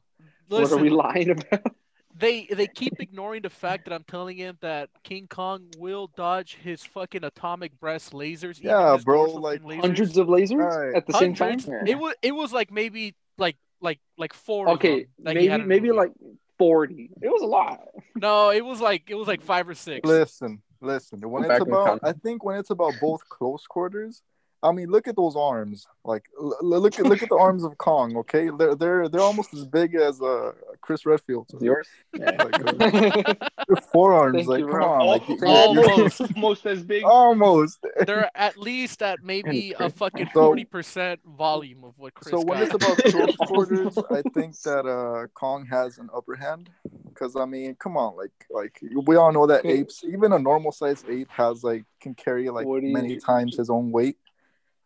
[0.48, 1.74] what are we lying about?
[2.16, 6.56] They they keep ignoring the fact that I'm telling him that King Kong will dodge
[6.62, 8.62] his fucking atomic breath lasers.
[8.62, 9.80] Yeah, bro, like, lasers.
[9.80, 10.94] Hundreds of lasers Alright.
[10.94, 11.58] at the same time.
[11.58, 11.90] Hundreds.
[11.90, 14.68] It was it was like maybe like like like four.
[14.68, 15.98] of Okay, them that he had maybe maybe movie.
[15.98, 16.12] like
[16.56, 17.10] forty.
[17.20, 17.80] It was a lot.
[18.14, 20.06] no, it was like it was like five or six.
[20.06, 21.18] Listen, listen.
[21.28, 21.98] When Go it's about.
[22.04, 24.22] I think when it's about both close quarters.
[24.64, 25.86] I mean, look at those arms.
[26.04, 28.16] Like, l- look at look at the arms of Kong.
[28.16, 31.50] Okay, they're they're they're almost as big as uh Chris Redfield.
[31.52, 31.86] It's yours?
[32.18, 32.30] Yeah.
[32.42, 33.34] Like, uh,
[33.68, 34.36] their forearms.
[34.38, 35.00] Thank like, you, come Ralph.
[35.02, 36.20] on, like, you- you- Almost.
[36.36, 37.04] almost as big.
[37.04, 37.78] almost.
[38.06, 42.30] They're at least at maybe a Chris- fucking So- forty percent volume of what Chris
[42.30, 42.62] So when got.
[42.62, 46.70] it's about close quarters, I think that uh Kong has an upper hand.
[47.08, 50.72] Because I mean, come on, like like we all know that apes, even a normal
[50.72, 54.16] sized ape, has like can carry like What you- many times his own weight.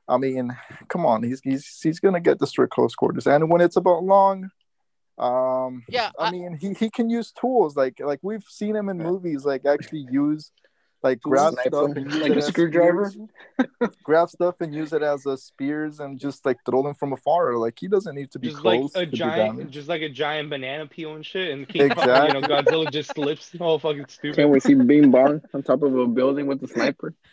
[0.09, 0.57] I mean,
[0.89, 3.27] come on, he's he's he's gonna get destroyed close quarters.
[3.27, 4.51] And when it's about long,
[5.19, 8.89] um, yeah, I I, mean, he, he can use tools like like we've seen him
[8.89, 10.51] in movies like actually use
[11.03, 13.13] like grab stuff and use Like it a screwdriver?
[14.03, 17.57] grab stuff and use it as a spears and just like throw them from afar.
[17.57, 20.51] Like he doesn't need to be just like close a giant, just like a giant
[20.51, 21.53] banana peel and shit.
[21.53, 22.35] And King Kong, Exactly.
[22.35, 25.83] you know, Godzilla just slips all fucking stupid Can't we see Bing Bong on top
[25.83, 27.15] of a building with a sniper?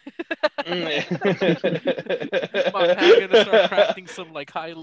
[0.66, 2.74] Mm.
[2.74, 4.74] my man gonna start crafting some like high,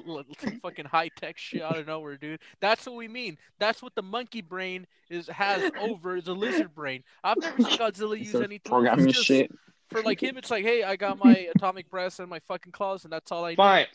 [0.62, 2.38] fucking high tech shit out of nowhere, dude.
[2.60, 3.36] That's what we mean.
[3.58, 7.02] That's what the monkey brain is has over the lizard brain.
[7.24, 8.71] I've never seen Godzilla use any tools.
[8.72, 9.50] Programming just, shit.
[9.90, 13.04] For like him, it's like, hey, I got my atomic breath and my fucking claws,
[13.04, 13.56] and that's all I need.
[13.56, 13.86] Fine.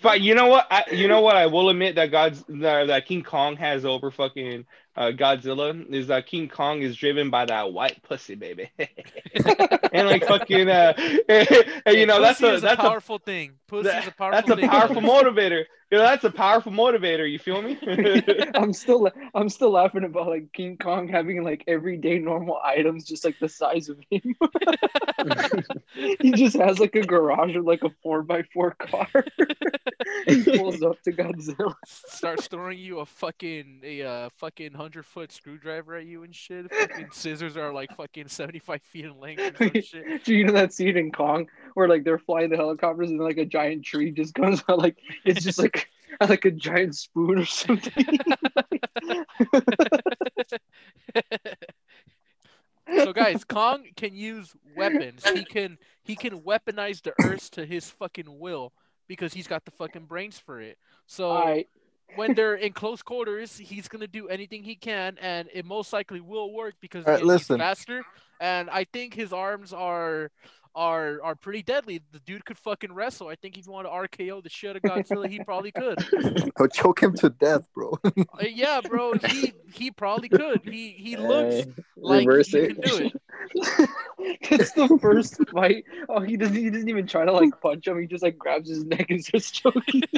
[0.00, 0.22] Fine.
[0.22, 0.66] You know what?
[0.70, 1.36] I, you know what?
[1.36, 4.64] I will admit that God's that, that King Kong has over fucking
[4.98, 8.68] uh, Godzilla is that King Kong is driven by that white pussy, baby.
[9.92, 10.92] and like fucking, uh,
[11.28, 13.52] and, you know that's a that's a powerful thing.
[13.68, 15.64] Pussy is a powerful that's a powerful motivator.
[15.90, 17.30] You know, that's a powerful motivator.
[17.30, 17.78] You feel me?
[18.54, 23.24] I'm still I'm still laughing about like King Kong having like everyday normal items just
[23.24, 24.34] like the size of him.
[26.20, 29.08] he just has like a garage with like a four by four car.
[30.26, 31.74] he pulls up to Godzilla.
[31.86, 36.72] Starts throwing you a fucking a uh, fucking hundred foot screwdriver at you and shit.
[36.72, 40.24] Fucking scissors are like fucking seventy five feet in length and some shit.
[40.24, 43.36] Do you know that scene in Kong where like they're flying the helicopters and like
[43.36, 44.96] a giant tree just comes out like
[45.26, 45.90] it's just like
[46.26, 47.92] like a giant spoon or something.
[52.96, 55.22] so guys, Kong can use weapons.
[55.28, 58.72] He can he can weaponize the Earth to his fucking will
[59.06, 60.78] because he's got the fucking brains for it.
[61.06, 61.68] So right.
[62.16, 66.20] When they're in close quarters, he's gonna do anything he can, and it most likely
[66.20, 67.58] will work because All right, again, he's listen.
[67.58, 68.04] faster.
[68.40, 70.30] And I think his arms are
[70.74, 72.00] are are pretty deadly.
[72.12, 73.26] The dude could fucking wrestle.
[73.28, 75.98] I think if you want to RKO the shit of Godzilla, he probably could.
[76.56, 77.98] He'll choke him to death, bro.
[78.04, 78.10] Uh,
[78.48, 80.60] yeah, bro, he he probably could.
[80.64, 82.80] He he looks Hey, like reverse he it.
[82.80, 83.22] can do it.
[84.50, 85.84] It's the first fight.
[86.08, 86.56] Oh, he doesn't.
[86.56, 88.00] He doesn't even try to like punch him.
[88.00, 90.02] He just like grabs his neck and starts choking.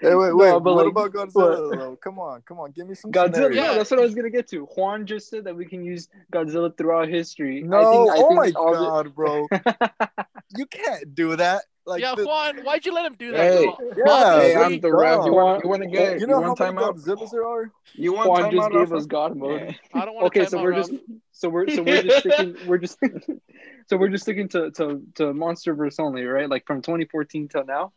[0.00, 0.50] Hey, wait, wait.
[0.52, 1.76] but, what like, about Godzilla?
[1.76, 1.96] Though?
[1.96, 2.70] Come on, come on.
[2.72, 3.34] Give me some Godzilla.
[3.34, 3.56] scenarios.
[3.56, 4.64] Yeah, that's what I was gonna get to.
[4.76, 7.62] Juan just said that we can use Godzilla throughout history.
[7.62, 9.46] No, I think, I oh think my all the- god, bro.
[10.56, 11.64] You can't do that.
[11.86, 13.40] Like, yeah, the- Juan, why'd you let him do that?
[13.40, 13.64] Hey,
[13.96, 15.24] yeah, Hey, I'm the ref.
[15.24, 16.14] You want, you want to get?
[16.14, 16.96] You You, know how want many timeout?
[16.98, 17.70] Godzillas there are?
[17.94, 18.72] You want Juan just timeout?
[18.72, 19.76] gave us God mode.
[19.94, 20.92] I don't want Okay, to so we're just
[21.30, 22.98] so we're so we're just sticking we're just
[23.86, 26.50] so we're just sticking to to to MonsterVerse only, right?
[26.50, 27.92] Like from 2014 till now.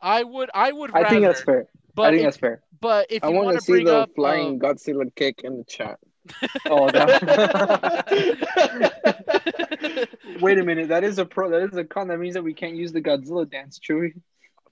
[0.00, 1.08] I would I would I rather.
[1.08, 1.66] think that's fair.
[1.94, 2.62] But I think if, that's fair.
[2.80, 5.58] but if I want want to to see the up uh, flying Godzilla kick in
[5.58, 5.98] the chat.
[6.66, 8.08] Oh, that...
[10.40, 10.88] wait a minute.
[10.88, 11.50] That is a pro.
[11.50, 12.08] That is a con.
[12.08, 14.14] That means that we can't use the Godzilla dance, Chewie.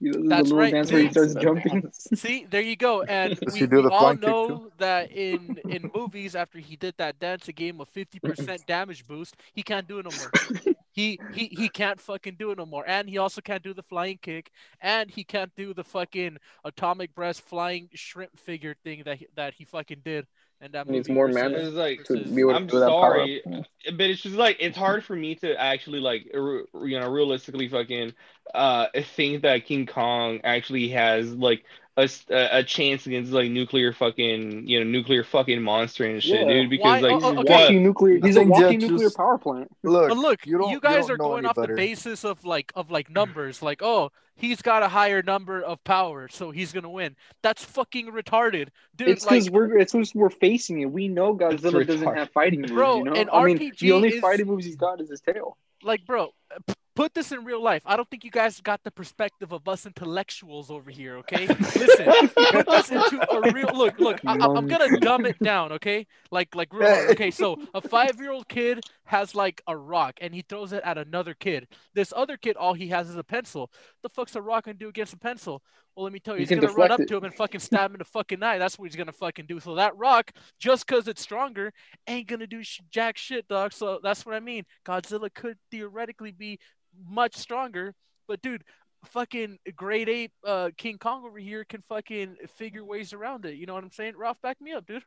[0.01, 1.91] You the That's right, dance where he starts jumping.
[2.15, 3.03] See, there you go.
[3.03, 7.47] And we, do we all know that in in movies, after he did that dance,
[7.47, 9.35] it gave him a fifty percent damage boost.
[9.53, 10.70] He can't do it no more.
[10.91, 12.83] He he he can't fucking do it no more.
[12.87, 14.51] And he also can't do the flying kick.
[14.81, 19.53] And he can't do the fucking atomic breath flying shrimp figure thing that he, that
[19.53, 20.27] he fucking did.
[20.63, 22.79] And that Needs more versus- mana It's like To versus- be able to I'm do
[22.79, 23.41] that sorry.
[23.45, 23.65] up.
[23.97, 27.67] but it's just like it's hard for me to actually like re- you know realistically
[27.67, 28.13] fucking
[28.53, 31.63] uh think that King Kong actually has like
[32.01, 36.21] a, s- a a chance against like nuclear fucking you know nuclear fucking monster and
[36.21, 36.53] shit, Yeah.
[36.53, 36.69] dude.
[36.69, 37.71] Because Why- like oh, oh, what?
[37.73, 38.19] nuclear.
[38.21, 39.71] He's a think walking Jeff nuclear power plant.
[39.83, 41.73] Look, But look, you, don't, you guys don't are going off better.
[41.73, 45.83] the basis of like of like numbers, like oh he's got a higher number of
[45.83, 47.15] power, so he's gonna win.
[47.43, 49.09] That's fucking retarded, dude.
[49.09, 50.85] It's like, because we're it's because we're facing it.
[50.91, 52.71] We know Godzilla doesn't have fighting moves.
[52.73, 55.21] Bro, you know, an I mean, the only is- fighting moves he's got is his
[55.21, 55.57] tail.
[55.83, 56.33] like, bro,
[56.67, 57.81] p- put this in real life.
[57.85, 61.17] I don't think you guys got the perspective of us intellectuals over here.
[61.17, 63.99] Okay, listen, put this into a real look.
[63.99, 65.71] Look, I, I'm gonna dumb it down.
[65.73, 66.89] Okay, like like real.
[66.89, 67.11] hard.
[67.11, 71.33] Okay, so a five-year-old kid has like a rock and he throws it at another
[71.33, 71.67] kid.
[71.93, 73.71] This other kid, all he has is a pencil.
[74.03, 75.61] The fuck's a rock gonna do against a pencil?
[75.95, 77.07] Well, let me tell you, You he's gonna run up it.
[77.09, 78.57] to him and fucking stab him in the fucking eye.
[78.57, 79.59] That's what he's gonna fucking do.
[79.59, 81.73] So that rock, just cause it's stronger,
[82.07, 83.73] ain't gonna do sh- jack shit, dog.
[83.73, 84.63] So that's what I mean.
[84.85, 86.59] Godzilla could theoretically be
[87.05, 87.93] much stronger,
[88.27, 88.63] but dude,
[89.05, 93.55] fucking grade eight uh King Kong over here can fucking figure ways around it.
[93.55, 94.13] You know what I'm saying?
[94.17, 95.03] Ralph, back me up, dude.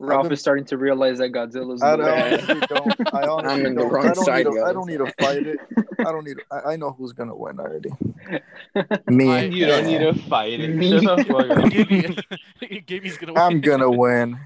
[0.00, 2.32] Ralph been- is starting to realize that Godzilla's I don't, bad.
[2.50, 3.14] honestly don't.
[3.14, 3.90] I honestly I'm in the don't.
[3.92, 5.58] wrong I don't side, need to, I don't need to fight it.
[6.00, 6.36] I don't need.
[6.52, 7.90] I, I know who's gonna win already.
[9.08, 9.30] Me.
[9.30, 10.74] I- You don't need to fight it.
[10.76, 11.00] Me.
[11.02, 11.70] Shut the fuck up.
[11.70, 13.42] Gibby, Gibby's gonna win.
[13.42, 14.38] I'm gonna win.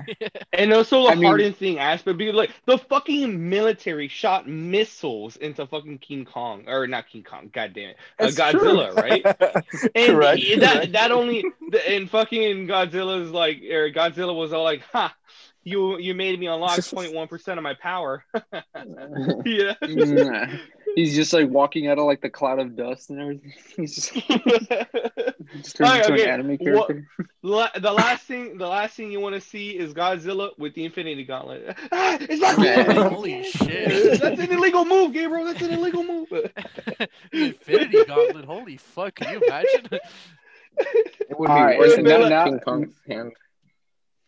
[0.52, 5.36] And also the I mean- hardest thing aspect because like the fucking military shot missiles
[5.36, 8.42] into fucking King Kong or not King Kong, god damn it, uh, It's true.
[8.60, 9.24] Godzilla, right?
[9.94, 10.42] And correct.
[10.60, 10.92] that correct.
[10.92, 15.14] that only the- and fucking Godzilla's like or Godzilla was all like, ha,
[15.64, 18.24] you you made me unlock 0.1 percent of my power.
[19.44, 19.74] yeah.
[20.96, 21.02] Nah.
[21.02, 23.52] He's just like walking out of like the cloud of dust and everything.
[23.76, 26.24] He's just, just turns Alright, into okay.
[26.24, 27.08] an anime character.
[27.42, 30.84] La- the last thing the last thing you want to see is Godzilla with the
[30.84, 31.76] Infinity Gauntlet.
[31.92, 33.08] Ah, it's not Yeah.
[33.08, 34.20] Holy shit.
[34.20, 35.44] That's an illegal move, Gabriel.
[35.46, 36.28] That's an illegal move.
[37.32, 38.44] Infinity Gauntlet.
[38.44, 39.14] Holy fuck!
[39.16, 39.88] Can you imagine?
[40.78, 43.32] It would be Alright, worse than now- now- King Kong's hand.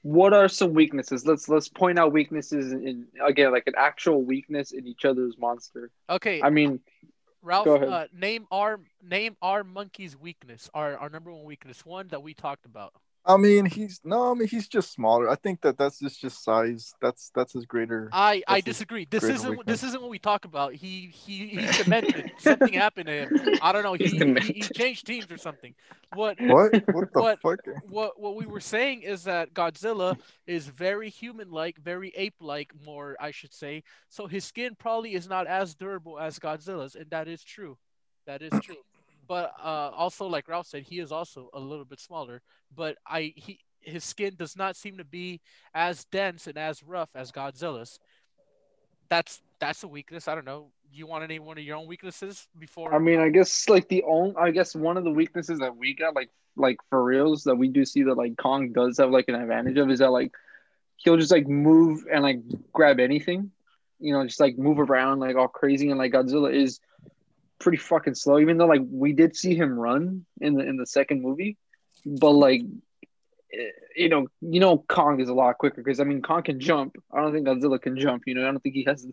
[0.05, 1.27] What are some weaknesses?
[1.27, 5.91] Let's let's point out weaknesses in again like an actual weakness in each other's monster.
[6.11, 6.81] Okay, I mean,
[7.41, 7.67] Ralph.
[7.67, 10.69] Uh, name our name our monkey's weakness.
[10.75, 11.87] Our our number one weakness.
[11.87, 12.93] One that we talked about.
[13.27, 14.33] I mean, he's no.
[14.33, 15.31] I mean, he's just smaller.
[15.31, 16.93] I think that that's just just size.
[17.01, 18.11] That's that's his greater.
[18.13, 19.07] I I disagree.
[19.11, 19.81] This isn't weakness.
[19.81, 20.75] this isn't what we talk about.
[20.75, 22.33] He he he's demented.
[22.39, 23.59] something happened to him.
[23.63, 23.95] I don't know.
[23.95, 25.75] He, he, he changed teams or something.
[26.15, 26.73] What What?
[26.93, 27.61] What the What- fuck?
[27.89, 33.31] what what we were saying is that Godzilla is very human-like, very ape-like, more I
[33.31, 33.85] should say.
[34.11, 37.79] So his skin probably is not as durable as Godzilla's, and that is true.
[38.27, 38.77] That is true.
[39.27, 42.43] But uh, also, like Ralph said, he is also a little bit smaller.
[42.75, 45.41] But I he his skin does not seem to be
[45.75, 47.99] as dense and as rough as Godzilla's.
[49.09, 50.29] That's that's a weakness.
[50.29, 50.71] I don't know.
[50.93, 52.95] You want name one of your own weaknesses before?
[52.95, 55.95] I mean, I guess like the only I guess one of the weaknesses that we
[55.95, 59.29] got like like for reals that we do see that like Kong does have like
[59.29, 60.33] an advantage of is that like
[60.97, 62.41] he'll just like move and like
[62.73, 63.51] grab anything,
[63.99, 66.81] you know, just like move around like all crazy and like Godzilla is
[67.65, 68.39] pretty fucking slow.
[68.39, 71.57] Even though like we did see him run in the in the second movie,
[72.07, 72.63] but like
[73.53, 76.61] eh, you know, you know, Kong is a lot quicker because I mean, Kong can
[76.61, 76.97] jump.
[77.13, 78.23] I don't think Godzilla can jump.
[78.27, 79.05] You know, I don't think he has.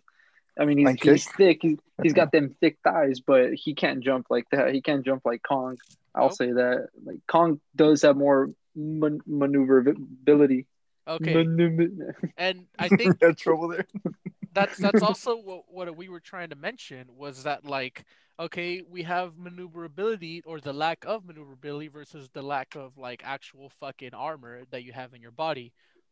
[0.59, 1.59] I mean, he's, And he's thick.
[1.61, 4.73] He's, he's got them thick thighs, but he can't jump like that.
[4.73, 5.77] He can't jump like Kong.
[6.13, 6.33] I'll Nope.
[6.33, 6.89] say that.
[7.05, 10.67] Like Kong does have more man- maneuverability.
[11.07, 13.87] Okay, Maneuver- and I think Had trouble there.
[14.53, 18.05] that's that's also what, what we were trying to mention was that like
[18.39, 23.71] okay we have maneuverability or the lack of maneuverability versus the lack of like actual
[23.79, 25.71] fucking armor that you have in your body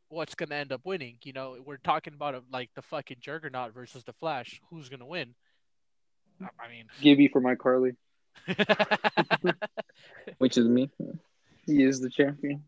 [0.10, 3.73] what's gonna end up winning you know we're talking about uh like the fucking juggernaut
[3.73, 5.36] versus the flash who's gonna win
[6.60, 7.95] i mean Gibby for my Carly.
[10.38, 10.89] Which is me.
[11.65, 12.63] He is the champion.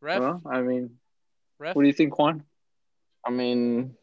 [0.00, 0.90] ref Well, I mean,
[1.58, 2.44] ref what do you think, Juan?
[3.26, 3.94] I mean,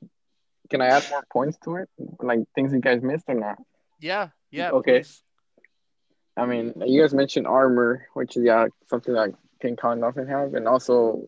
[0.71, 1.89] can I add more points to it?
[2.19, 3.57] Like things you guys missed or not?
[3.99, 4.99] yeah yeah Okay.
[5.01, 5.21] please.
[6.35, 9.29] I mean, you guys mentioned armor, which is yeah something that
[9.61, 11.27] King Kong doesn't have, and also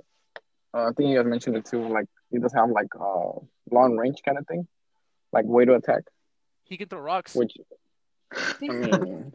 [0.74, 1.84] uh, I think you guys mentioned it too.
[1.88, 3.34] Like he does have like uh
[3.70, 4.66] long range kind of thing,
[5.32, 6.04] like way to attack.
[6.64, 7.54] he can throw rocks Which
[8.64, 9.34] I mean,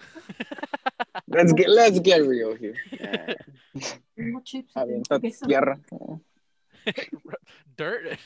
[1.29, 2.75] let's get let's get real here.
[2.91, 3.35] Yeah.
[4.75, 5.79] I mean, that's tierra.
[7.77, 8.19] dirt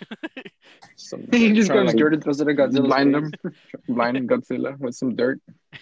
[0.96, 2.86] Some, he just trying grabs to, dirt and throws it at Godzilla.
[2.86, 3.32] blind him,
[3.88, 5.40] blind Godzilla with some dirt.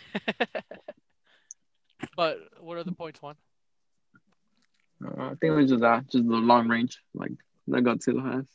[2.16, 3.36] but what are the points one
[5.04, 7.32] Uh, I think it was just that, just the long range, like
[7.68, 8.46] that Godzilla has.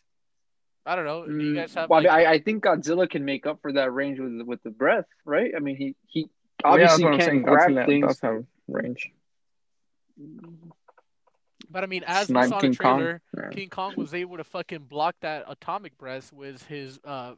[0.85, 3.25] i don't know do you guys have Mm, Well, like, I, I think Godzilla can
[3.25, 5.51] make up for that range with with the breath, right?
[5.55, 6.27] I mean, he he
[6.63, 8.07] Well, yeah, obviously can't grab Godzilla things.
[8.07, 9.11] does have range.
[11.75, 12.97] But I mean, as we Snipe saw in the King Kong.
[12.99, 13.49] trailer, Yeah.
[13.49, 17.33] King Kong was able to fucking block that atomic breath with his uh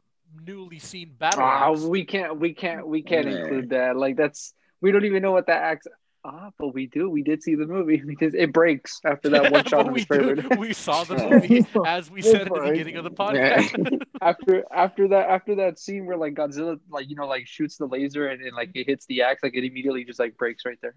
[0.46, 1.80] newly seen battle Ah, axe.
[1.80, 3.38] we can't we can't we can't Yeah.
[3.38, 3.96] include that.
[3.96, 5.88] Like that's we don't even know what that axe.
[6.24, 7.08] Ah, but we do.
[7.10, 10.06] We did see the movie because it breaks after that one shot in we the
[10.06, 10.34] trailer.
[10.36, 10.48] do.
[10.58, 14.00] We saw the movie as we said at the beginning of the podcast.
[14.22, 17.86] after after that after that scene where like Godzilla like you know like shoots the
[17.86, 20.78] laser and, and like it hits the axe like it immediately just like breaks right
[20.80, 20.94] there.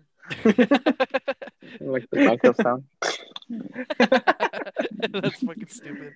[1.80, 2.84] Like the Minecraft sound.
[5.22, 6.14] That's fucking stupid.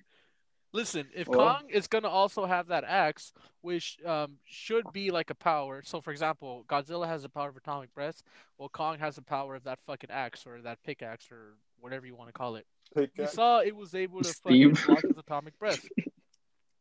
[0.72, 3.32] Listen, if Well- Kong is gonna also have that axe,
[3.62, 5.82] which um, should be like a power.
[5.84, 8.22] So, for example, Godzilla has the power of atomic breath.
[8.58, 12.14] Well, Kong has the power of that fucking axe or that pickaxe or whatever you
[12.14, 12.66] want to call it.
[12.94, 13.32] We Pickaxe.
[13.32, 14.86] saw it was able to fucking Steve.
[14.86, 15.84] block his atomic breath.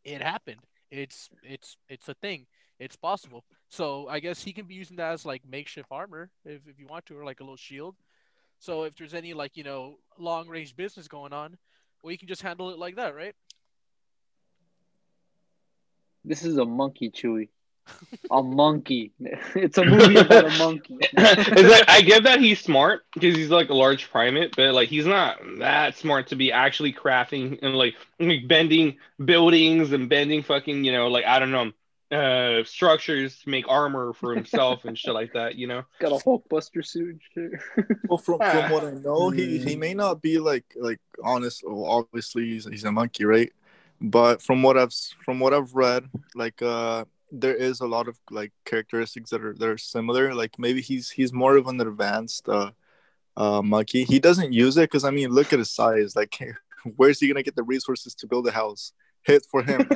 [0.03, 0.59] It happened.
[0.91, 2.45] It's it's it's a thing.
[2.79, 3.45] It's possible.
[3.69, 6.87] So I guess he can be using that as like makeshift armor if, if you
[6.87, 7.95] want to, or like a little shield.
[8.65, 11.55] So if there's any like you know long range business going on,
[12.01, 13.35] well you can just handle it like that, right?
[16.23, 17.49] This is a monkey, Chewie.
[18.31, 19.11] A monkey.
[19.55, 20.97] It's a movie about a monkey.
[21.13, 24.89] It's like, I get that he's smart because he's like a large primate, but like
[24.89, 30.41] he's not that smart to be actually crafting and like, like bending buildings and bending
[30.41, 31.71] fucking you know like I don't know
[32.11, 35.55] uh structures to make armor for himself and shit like that.
[35.55, 35.83] You know.
[35.99, 37.21] Got a Hulkbuster suit.
[38.07, 41.63] Well, from, from what I know, he, he may not be like like honest.
[41.65, 43.51] Well, obviously, he's, he's a monkey, right?
[43.99, 48.19] But from what I've from what I've read, like uh, there is a lot of
[48.29, 50.35] like characteristics that are that are similar.
[50.35, 52.71] Like maybe he's he's more of an advanced uh,
[53.35, 54.03] uh monkey.
[54.03, 56.15] He doesn't use it because I mean, look at his size.
[56.15, 56.37] Like,
[56.95, 58.93] where's he gonna get the resources to build a house?
[59.23, 59.89] Hit for him.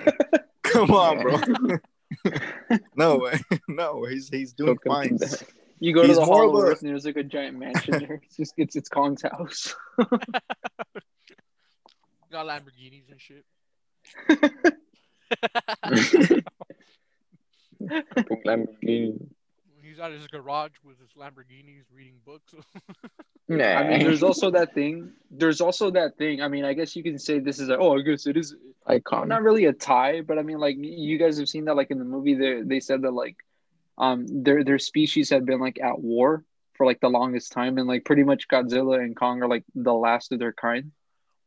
[0.64, 1.78] Come on, bro.
[2.96, 3.40] no way.
[3.68, 5.18] No, he's he's doing Don't fine.
[5.20, 5.44] compete.
[5.80, 8.00] You go to the more of Hollow a- Earth and there's like a giant mansion
[8.00, 8.20] there.
[8.26, 9.74] It's just it's it's Kong's house.
[12.32, 13.46] Got Lamborghinis and shit.
[18.46, 19.28] Lamborghini.
[20.00, 22.54] He's at his garage with his Lamborghinis reading books.
[23.52, 23.66] Nah.
[23.66, 25.12] I mean, there's also that thing.
[25.32, 26.40] There's also that thing.
[26.40, 27.80] I mean, I guess you can say this is a.
[27.80, 29.28] Oh, I guess it is icon.
[29.28, 31.98] not really a tie, but I mean, like you guys have seen that, like in
[31.98, 33.38] the movie, they they said that like,
[33.98, 37.88] um, their their species had been like at war for like the longest time, and
[37.88, 40.92] like pretty much Godzilla and Kong are like the last of their kind.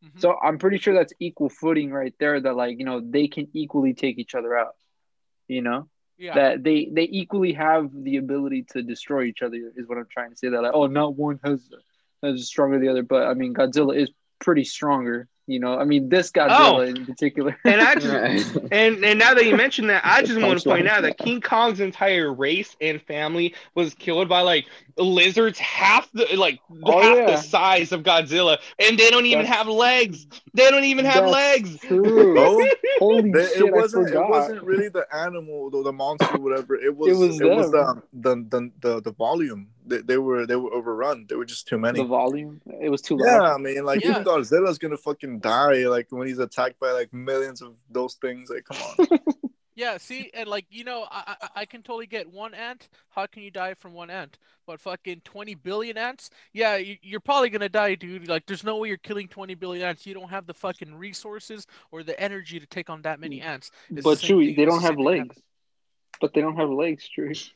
[0.04, 0.20] Mhm.
[0.20, 2.40] So I'm pretty sure that's equal footing right there.
[2.40, 4.74] That like you know they can equally take each other out.
[5.46, 5.88] You know
[6.22, 6.34] yeah.
[6.34, 10.30] that they they equally have the ability to destroy each other is what I'm trying
[10.30, 10.48] to say.
[10.48, 11.68] That like oh, not one has
[12.22, 15.84] has stronger than the other, but I mean Godzilla is pretty stronger You know, I
[15.84, 16.80] mean, this Godzilla Oh.
[16.82, 17.58] in particular.
[17.64, 20.86] And I just And and now that you mentioned that, I just want to point
[20.86, 24.66] out that King Kong's entire race and family was killed by like
[24.96, 27.26] lizards half the like Oh, half yeah.
[27.26, 30.26] the size of Godzilla, and they don't even That's- have legs.
[30.54, 31.78] They don't even have legs.
[31.80, 32.34] True.
[33.00, 33.58] Holy It, shit!
[33.62, 34.10] it wasn't.
[34.10, 36.76] It wasn't really the animal, the, the monster, whatever.
[36.76, 37.08] It was.
[37.08, 38.02] It was was, them.
[38.12, 39.68] the, the the the the volume.
[39.84, 41.26] They, they were they were overrun.
[41.28, 42.00] There were just too many.
[42.00, 42.60] the volume.
[42.80, 43.54] It was too Yeah, loud.
[43.54, 44.10] I mean, like Yeah.
[44.10, 45.86] even Godzilla's gonna fucking die.
[45.86, 48.50] Like when he's attacked by like millions of those things.
[48.50, 49.18] Like, come on.
[49.74, 52.88] Yeah, see, and like you know, I, I I can totally get one ant.
[53.08, 54.38] How can you die from one ant?
[54.66, 56.28] But fucking twenty billion ants?
[56.52, 58.28] Yeah, you, you're probably gonna die, dude.
[58.28, 60.06] Like, there's no way you're killing twenty billion ants.
[60.06, 63.46] You don't have the fucking resources or the energy to take on that many mm.
[63.46, 63.70] ants.
[63.90, 65.42] It's But same Chewie, they don't have same thing legs.
[66.20, 67.50] But they don't have legs, Chewie.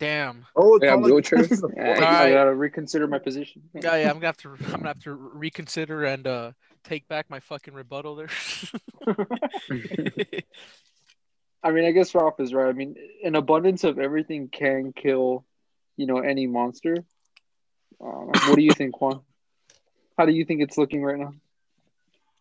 [0.00, 0.46] Damn.
[0.56, 1.62] Oh, it's Yeah, not like- wheelchairs.
[1.78, 1.88] I, Yeah.
[1.90, 2.32] I Alright.
[2.32, 3.62] gotta reconsider my position.
[3.74, 4.08] Yeah, yeah.
[4.08, 4.48] I'm gonna have to.
[4.50, 8.30] I'm gonna have to reconsider and uh take back my fucking rebuttal there.
[11.62, 12.68] I mean, I guess Ralph is right.
[12.68, 15.44] I mean, an abundance of everything can kill,
[15.96, 16.96] you know, any monster.
[18.02, 18.06] Uh,
[18.48, 19.20] what do you think, Juan?
[20.16, 21.34] How do you think it's looking right now?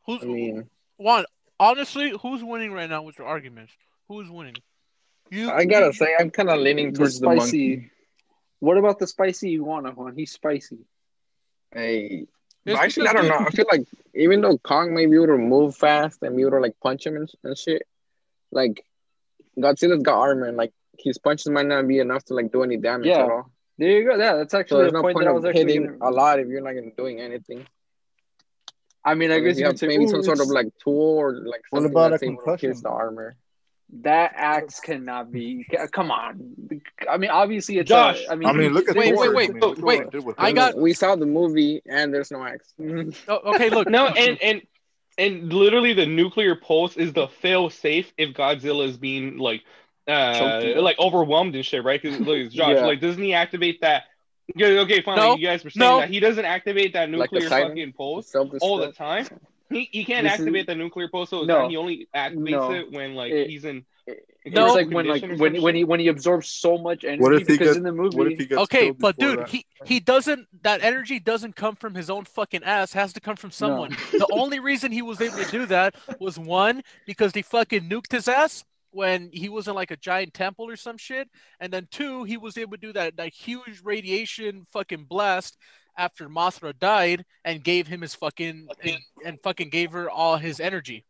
[0.06, 1.26] Who's I mean, Juan?
[1.60, 3.74] Honestly, who's winning right now with your arguments?
[4.08, 4.56] Who's winning?
[5.32, 5.52] You.
[5.52, 7.42] I gotta say, I'm kind of leaning The towards the monkey.
[7.42, 7.92] spicy.
[8.60, 10.16] What about the spicy iguana, Juan?
[10.16, 10.80] He's spicy.
[11.72, 12.26] Hey,
[12.66, 13.38] It's actually, I don't know.
[13.40, 16.52] I feel like even though Kong may be able to move fast and be able
[16.54, 17.84] to like punch him and, and shit,
[18.52, 18.84] like
[19.58, 22.78] Godzilla's got armor and like his punches might not be enough to like do any
[22.78, 23.20] damage Yeah.
[23.24, 23.52] at all.
[23.78, 24.16] There you go.
[24.18, 25.98] Yeah, that's actually there's a no point, point that I was of hitting gonna...
[26.02, 27.66] a lot if you're not even doing anything.
[29.06, 30.68] I mean, I Unless guess you you have could say maybe some sort of like
[30.84, 32.70] tool or like What something about that's a able to concussion?
[32.72, 33.38] pierce the armor.
[34.02, 35.66] That axe cannot be.
[35.92, 36.56] Come on.
[37.10, 37.90] I mean, obviously it's.
[37.90, 39.34] Josh, A, I mean, I mean, look at Wait, Thor.
[39.34, 39.84] wait, wait, I mean, look wait.
[39.84, 42.74] what he did with I got- We saw the movie and there's no axe.
[43.28, 43.90] Oh, okay, look.
[43.90, 44.62] No, and and
[45.18, 49.64] and literally the nuclear pulse is the fail safe if Godzilla is being like
[50.08, 52.02] uh like overwhelmed and shit, right?
[52.02, 52.86] Because look, Josh, Yeah.
[52.86, 54.04] like doesn't he activate that?
[54.56, 55.18] Okay, okay, fine.
[55.18, 56.00] No, you guys were saying no.
[56.00, 57.70] that he doesn't activate that nuclear Titan?
[57.70, 59.28] fucking pulse all the time.
[59.70, 61.68] He, he can't This is- activate the nuclear pulse No.
[61.70, 62.72] He only activates No.
[62.74, 63.86] it when like It- he's in.
[64.08, 64.66] in No.
[64.68, 67.42] It's like when like when when he when he absorbs so much energy What if
[67.48, 69.50] he because gets- in the movie What if he gets Okay, but dude, that?
[69.50, 70.48] he he doesn't.
[70.64, 72.94] That energy doesn't come from his own fucking ass.
[72.94, 73.92] Has to come from someone.
[74.12, 78.12] The only reason he was able to do that was one because they fucking nuked
[78.12, 81.88] his ass when he was in like a giant temple or some shit, and then
[81.92, 85.58] two, he was able to do that that huge radiation fucking blast
[86.00, 90.60] after Mothra died and gave him his fucking and, and fucking gave her all his
[90.60, 91.04] energy.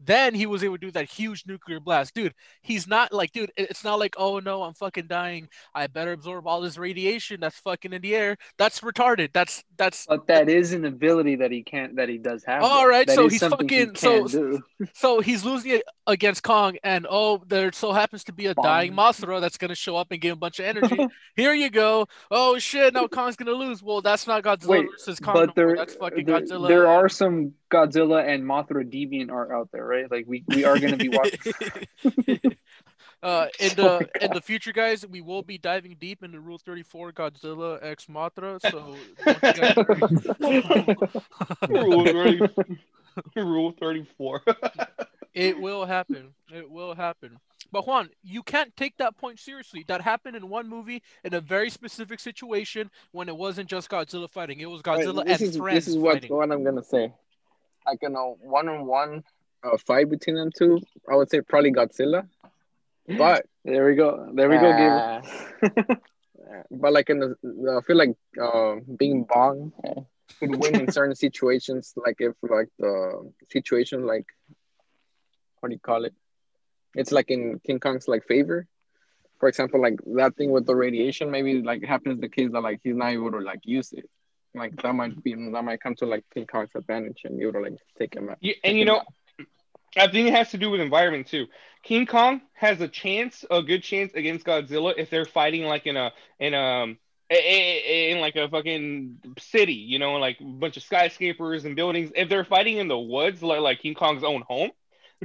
[0.00, 2.14] Then he was able to do that huge nuclear blast.
[2.14, 5.48] Dude, he's not like, dude, it's not like, oh no, I'm fucking dying.
[5.74, 8.36] I better absorb all this radiation that's fucking in the air.
[8.58, 9.30] That's retarded.
[9.32, 12.62] That's that's but that is an ability that he can't that he does have.
[12.62, 12.88] All though.
[12.88, 14.60] right, That so he's something he fucking- so-
[14.94, 18.92] so he's losing it against Kong, and oh, there so happens to be a dying
[18.92, 21.06] Mothra that's gonna show up and give him a bunch of energy.
[21.36, 22.06] Here you go.
[22.30, 23.82] Oh shit, now Kong's gonna lose.
[23.82, 25.34] Well, that's not Godzilla Wait, versus Kong.
[25.34, 25.54] but more.
[25.56, 26.68] there, that's fucking there, Godzilla.
[26.68, 30.10] there are some Godzilla and Mothra deviant art out there, right?
[30.10, 31.52] Like we, we are going to be watching.
[33.22, 36.58] uh, in Oh the in the future, guys, we will be diving deep into Rule
[36.58, 38.60] Thirty Four Godzilla X Mothra.
[38.62, 40.86] So don't you guys
[41.68, 42.40] Rule 30
[43.36, 44.42] Rule 34.
[45.34, 46.34] It will happen.
[46.52, 47.38] It will happen.
[47.70, 49.84] But Juan, you can't take that point seriously.
[49.88, 54.30] That happened in one movie in a very specific situation when it wasn't just Godzilla
[54.30, 54.60] fighting.
[54.60, 56.34] It was Godzilla this and is friends this is what, fighting.
[56.34, 57.12] what I'm gonna say.
[57.88, 59.24] Like in a one-on-one
[59.64, 60.80] uh, fight between them two,
[61.10, 62.28] I would say probably Godzilla.
[63.06, 64.30] But there we go.
[64.34, 65.22] There we go, uh,
[65.62, 66.00] Gabriel.
[66.70, 69.72] but like in the, the I feel like uh, Bing Bong
[70.38, 71.94] could win in certain situations.
[71.96, 74.26] Like if like the situation like
[75.60, 76.14] what do you call it?
[76.94, 78.66] It's like in King Kong's like favor.
[79.40, 82.80] For example, like that thing with the radiation, maybe like happens the case that like
[82.82, 84.08] he's not able to like use it.
[84.54, 87.60] Like that might be that might come to like King Kong's advantage and you would
[87.62, 88.38] like take him out.
[88.40, 89.02] You, and you know,
[89.96, 91.46] I think it has to do with environment too.
[91.82, 95.96] King Kong has a chance, a good chance against Godzilla if they're fighting like in
[95.96, 96.98] a in a um,
[97.30, 97.36] in
[98.16, 102.10] in like a fucking city, you know, like a bunch of skyscrapers and buildings.
[102.16, 104.70] If they're fighting in the woods, like like King Kong's own home,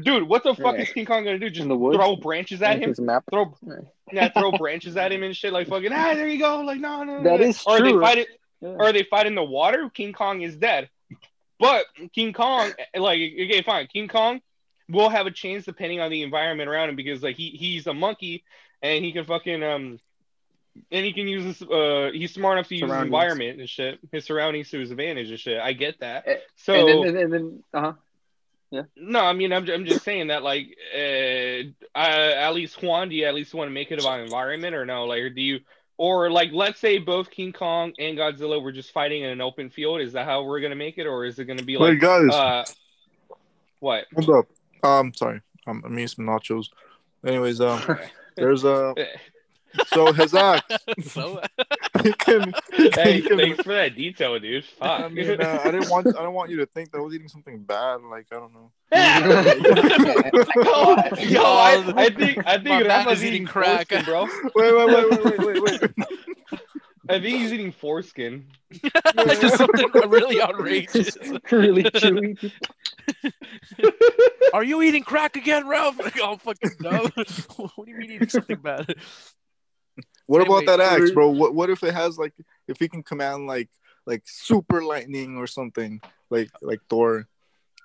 [0.01, 0.81] dude, what the fuck Yeah.
[0.83, 1.49] is King Kong gonna do?
[1.49, 1.97] Just In the woods?
[1.97, 2.89] throw branches at him?
[2.89, 3.23] His map.
[3.31, 3.75] Throw Yeah.
[4.11, 7.03] yeah, throw branches at him and shit, like fucking ah, there you go, like no,
[7.03, 7.23] no, no.
[7.23, 7.45] That no.
[7.47, 7.93] is or true.
[7.99, 8.27] they fight it
[8.63, 8.75] Yeah.
[8.79, 10.89] or they fight in the water, King Kong is dead.
[11.59, 13.87] But King Kong, like, okay, fine.
[13.87, 14.39] King Kong
[14.89, 17.93] will have a chance depending on the environment around him because, like, he he's a
[17.93, 18.45] monkey
[18.81, 19.99] and he can fucking um
[20.91, 21.69] and he can use this.
[21.69, 25.29] Uh, he's smart enough to use his environment and shit, his surroundings to his advantage
[25.29, 25.59] and shit.
[25.59, 26.25] I get that.
[26.55, 27.93] So and then and then, and then uh-huh.
[28.71, 31.63] Yeah no, I mean, I'm, I'm just saying that, like, uh,
[31.95, 34.85] uh, at least Juan, do you at least want to make it about environment or
[34.85, 35.05] no?
[35.05, 35.59] Like, or do you,
[35.97, 39.69] or like, let's say both King Kong and Godzilla were just fighting in an open
[39.69, 40.01] field.
[40.01, 42.29] Is that how we're gonna make it, or is it gonna be Wait, like, guys,
[42.29, 42.65] uh,
[43.79, 44.05] what?
[44.15, 44.47] hold up.
[44.83, 46.67] Um, sorry, um, I'm eating some nachos.
[47.25, 47.81] Anyways, um,
[48.35, 48.93] there's a
[49.87, 50.61] so Hazak,
[51.03, 51.41] so
[52.03, 54.65] he can, he can, Hey, he can- thanks for that detail, dude.
[54.65, 55.01] Fuck.
[55.01, 57.13] I mean, uh, I didn't want, I don't want you to think that I was
[57.15, 58.01] eating something bad.
[58.01, 58.71] Like, I don't know.
[58.93, 58.99] yo,
[61.29, 63.89] yo, I, I think I My think man Rafa's eating eating crack.
[63.89, 64.27] foreskin, bro.
[64.55, 65.91] Wait, wait, wait, wait, wait, wait, wait.
[67.09, 68.45] I think he's eating foreskin.
[69.15, 71.17] That's just something really outrageous.
[71.51, 72.51] really chewy.
[74.53, 75.99] Are you eating crack again, Ralph?
[75.99, 77.09] Like, oh fucking no.
[77.75, 78.95] what do you mean eating something bad?
[80.27, 81.29] What about Anyway, that axe, bro?
[81.29, 82.33] What what if it has like
[82.67, 83.69] if he can command like
[84.05, 87.27] like super lightning or something like like Thor?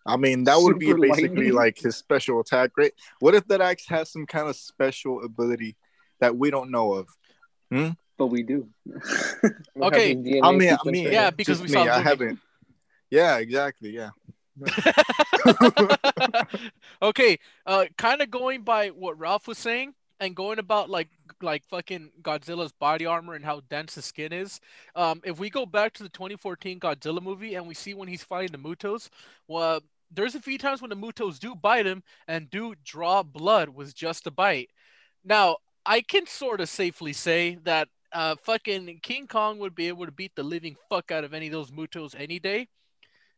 [0.06, 1.52] I mean, that would be basically lightning?
[1.52, 2.92] like his special attack, right?
[3.20, 5.76] What if that axe has some kind of special ability
[6.20, 7.08] that we don't know of?
[8.16, 8.68] But we do.
[9.80, 12.40] Okay, I mean, I mean, Yeah, because just we saw me, the I haven't.
[13.10, 13.90] Yeah, exactly.
[13.90, 14.10] Yeah.
[17.02, 21.08] okay, uh, kind of going by what Ralph was saying and going about like
[21.42, 24.60] like fucking Godzilla's body armor and how dense his skin is.
[24.96, 28.24] Um, if we go back to the 2014 Godzilla movie and we see when he's
[28.24, 29.08] fighting the Mutos,
[29.46, 33.68] well, there's a few times when the Mutos do bite him and do draw blood
[33.68, 34.70] with just a bite.
[35.24, 40.06] Now, I can sort of safely say that uh, fucking King Kong would be able
[40.06, 42.68] to beat the living fuck out of any of those Mutos any day.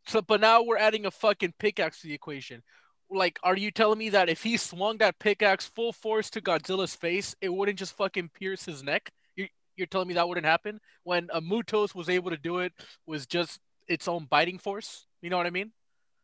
[0.06, 2.62] So, but now we're adding a fucking pickaxe to the equation.
[3.10, 6.94] Like, are you telling me that if he swung that pickaxe full force to Godzilla's
[6.94, 9.10] face, it wouldn't just fucking pierce his neck?
[9.36, 12.72] You're, you're telling me that wouldn't happen when a Mutos was able to do it
[13.06, 15.06] was just its own biting force?
[15.22, 15.72] You know what I mean?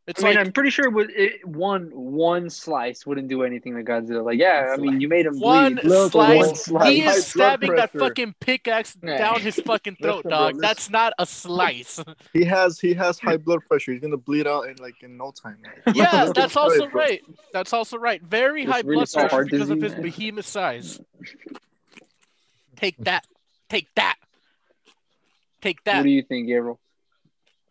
[0.08, 3.74] It's I mean, like I'm pretty sure it it, one one slice wouldn't do anything
[3.74, 4.24] to Godzilla.
[4.24, 5.84] Like, yeah, I mean, you made him one bleed.
[5.84, 6.68] Little slice.
[6.68, 9.18] one He is blood stabbing that fucking pickaxe Yeah.
[9.18, 10.46] down his fucking throat, Listen, dog.
[10.54, 10.60] listen.
[10.60, 12.00] That's not a slice.
[12.32, 13.90] He has he has high blood pressure.
[13.92, 15.58] He's gonna bleed out in like in no time.
[15.94, 18.22] yeah, that's also Right, That's also right.
[18.22, 20.02] Very It's high really blood pressure hard to because of his man.
[20.02, 21.00] behemoth size.
[22.76, 23.26] Take that.
[23.68, 24.16] Take that.
[25.62, 25.96] Take that.
[25.96, 26.78] What do you think, Gabriel?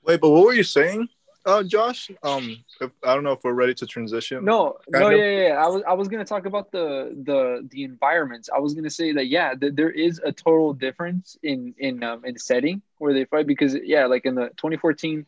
[0.03, 1.07] Wait, but what were you saying,
[1.45, 2.09] uh, Josh?
[2.23, 4.43] Um, if, I don't know if we're ready to transition.
[4.43, 5.17] No, no, of.
[5.17, 5.63] yeah, yeah, yeah.
[5.63, 8.49] I was, I was gonna talk about the, the, the environments.
[8.53, 12.25] I was gonna say that, yeah, th- there is a total difference in, in, um,
[12.25, 15.25] in setting where they fight because, yeah, like in the 2014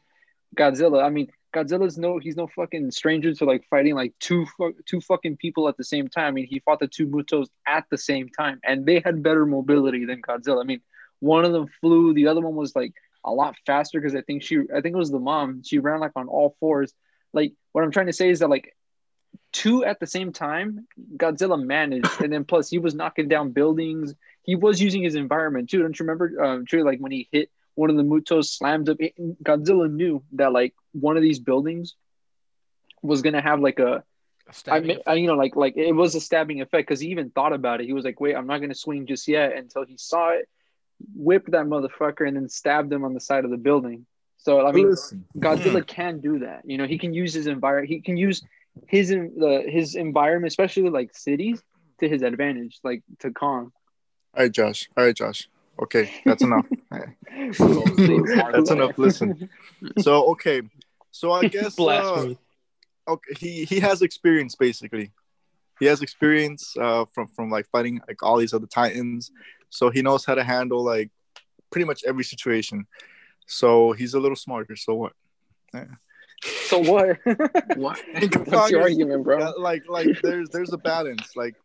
[0.56, 1.04] Godzilla.
[1.04, 4.46] I mean, Godzilla's no, he's no fucking stranger to like fighting like two,
[4.86, 6.28] two fucking people at the same time.
[6.28, 9.46] I mean, he fought the two Mutos at the same time, and they had better
[9.46, 10.62] mobility than Godzilla.
[10.62, 10.82] I mean,
[11.20, 12.94] one of them flew, the other one was like
[13.24, 15.64] a lot faster because I think she, I think it was the mom.
[15.64, 16.94] She ran like on all fours.
[17.34, 18.76] Like, what I'm trying to say is that like
[19.52, 20.88] two at the same time,
[21.18, 24.14] Godzilla managed, and then plus he was knocking down buildings.
[24.44, 25.82] He was using his environment too.
[25.82, 26.44] Don't you remember?
[26.44, 28.98] Um, like when he hit one of the Mutos, slammed up.
[29.44, 31.96] Godzilla knew that like one of these buildings
[33.02, 34.04] was gonna have like a,
[34.68, 37.30] I mean, I, you know, like like it was a stabbing effect because he even
[37.30, 37.86] thought about it.
[37.86, 40.50] He was like, "Wait, I'm not gonna swing just yet," until he saw it,
[41.16, 44.06] whipped that motherfucker, and then stabbed him on the side of the building.
[44.38, 46.62] So I mean, Listen, Godzilla can do that.
[46.66, 47.90] You know, he can use his environment.
[47.90, 48.42] He can use
[48.88, 51.62] his en- the his environment, especially like cities,
[52.00, 53.72] to his advantage, like to Kong.
[54.36, 54.90] all right, Josh.
[54.96, 55.50] All right, Josh.
[55.82, 56.66] Okay, that's enough.
[56.92, 58.98] That's enough.
[58.98, 59.50] Listen.
[60.00, 60.62] So okay,
[61.12, 62.38] so I guess uh, Blasphemy.
[63.08, 65.12] okay, he he has experience basically.
[65.80, 69.32] He has experience uh, from from like fighting like all these other titans,
[69.70, 71.10] so he knows how to handle like
[71.72, 72.88] pretty much every situation.
[73.46, 74.76] So he's a little smarter.
[74.76, 75.14] So what?
[76.68, 77.18] So what?
[77.78, 78.00] What?
[78.46, 79.54] What's your argument, bro?
[79.58, 81.56] Like like there's there's a balance like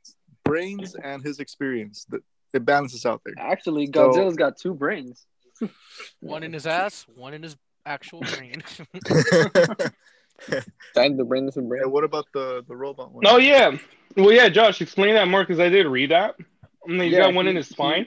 [0.45, 2.23] brains and his experience that
[2.53, 3.35] it balances out there.
[3.39, 5.27] Actually, So- Godzilla's got two brains.
[6.21, 8.63] One in his ass, one in his actual brain.
[10.49, 11.83] That the brain is a brain.
[11.85, 13.25] and what about the the robot one?
[13.27, 13.77] Oh yeah.
[14.17, 16.35] Well, yeah, Josh, explain that more because I did read that.
[16.87, 18.07] And he's Yeah, got one he- in his he- spine.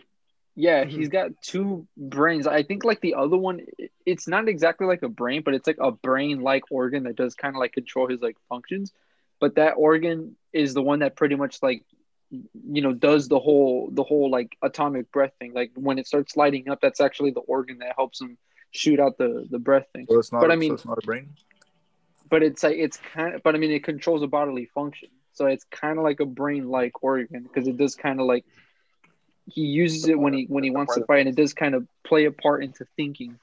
[0.58, 0.98] Yeah, mm-hmm.
[0.98, 2.48] he's got two brains.
[2.48, 3.66] I think like the other one,
[4.06, 7.54] it's not exactly like a brain, but it's like a brain-like organ that does kind
[7.56, 8.94] of like control his like functions.
[9.42, 11.84] But that organ is the one that pretty much like,
[12.32, 15.54] you know, does the whole the whole like atomic breath thing.
[15.54, 18.38] Like when it starts lighting up, that's actually the organ that helps him
[18.72, 20.06] shoot out the the breath thing.
[20.10, 20.40] So it's not.
[20.40, 21.32] But I so mean- it's not a brain.
[22.30, 25.48] But it's like it's kind of, but I mean, it controls a bodily function, so
[25.48, 28.46] it's kind of like a brain-like organ because it does kind of like
[29.48, 31.88] he uses it when he when he wants to fight, and it does kind of
[32.04, 33.38] play a part into thinking.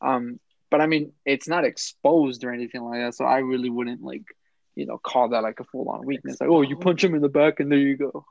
[0.00, 0.38] Um,
[0.70, 4.24] but I mean, it's not exposed or anything like that, so I really wouldn't like,
[4.74, 6.40] you know, call that like a full on weakness.
[6.40, 8.24] Like, oh, you punch him in the back, and there you go.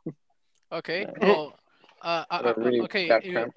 [0.72, 1.06] Okay.
[1.18, 1.54] Well,
[2.02, 3.08] uh, I- A I- really okay.
[3.08, 3.54] bad uh, cramp.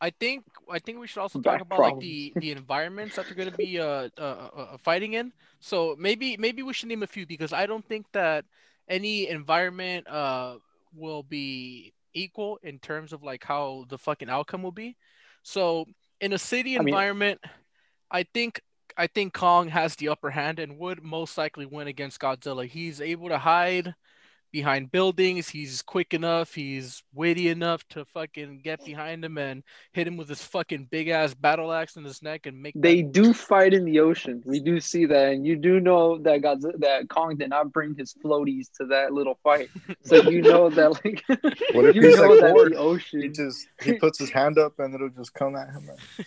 [0.00, 3.26] I think I think we should also Back talk about like the the environments that
[3.28, 5.32] they're going to be uh, uh, uh, uh, fighting in.
[5.60, 8.44] So maybe maybe we should name a few because I don't think that
[8.88, 10.56] any environment uh
[10.94, 14.96] will be equal in terms of like how the fucking outcome will be.
[15.42, 15.86] So
[16.20, 17.40] in a city I mean- environment,
[18.10, 18.60] I think
[18.96, 22.66] I think Kong has the upper hand and would most likely win against Godzilla.
[22.66, 23.94] He's able to hide
[24.52, 25.48] behind buildings.
[25.48, 26.54] He's quick enough.
[26.54, 31.08] He's witty enough to fucking get behind him and hit him with his fucking big
[31.08, 32.74] ass battle axe in his neck and make.
[32.76, 34.42] They that- do fight in the ocean.
[34.44, 37.94] We do see that, and you do know that God, that Kong did not bring
[37.94, 39.68] his floaties to that little fight.
[40.02, 41.22] So you know that, like,
[41.72, 42.72] What if you he's know like that bored?
[42.72, 43.34] the He ocean.
[43.34, 45.88] just he puts his hand up and it'll just come at him.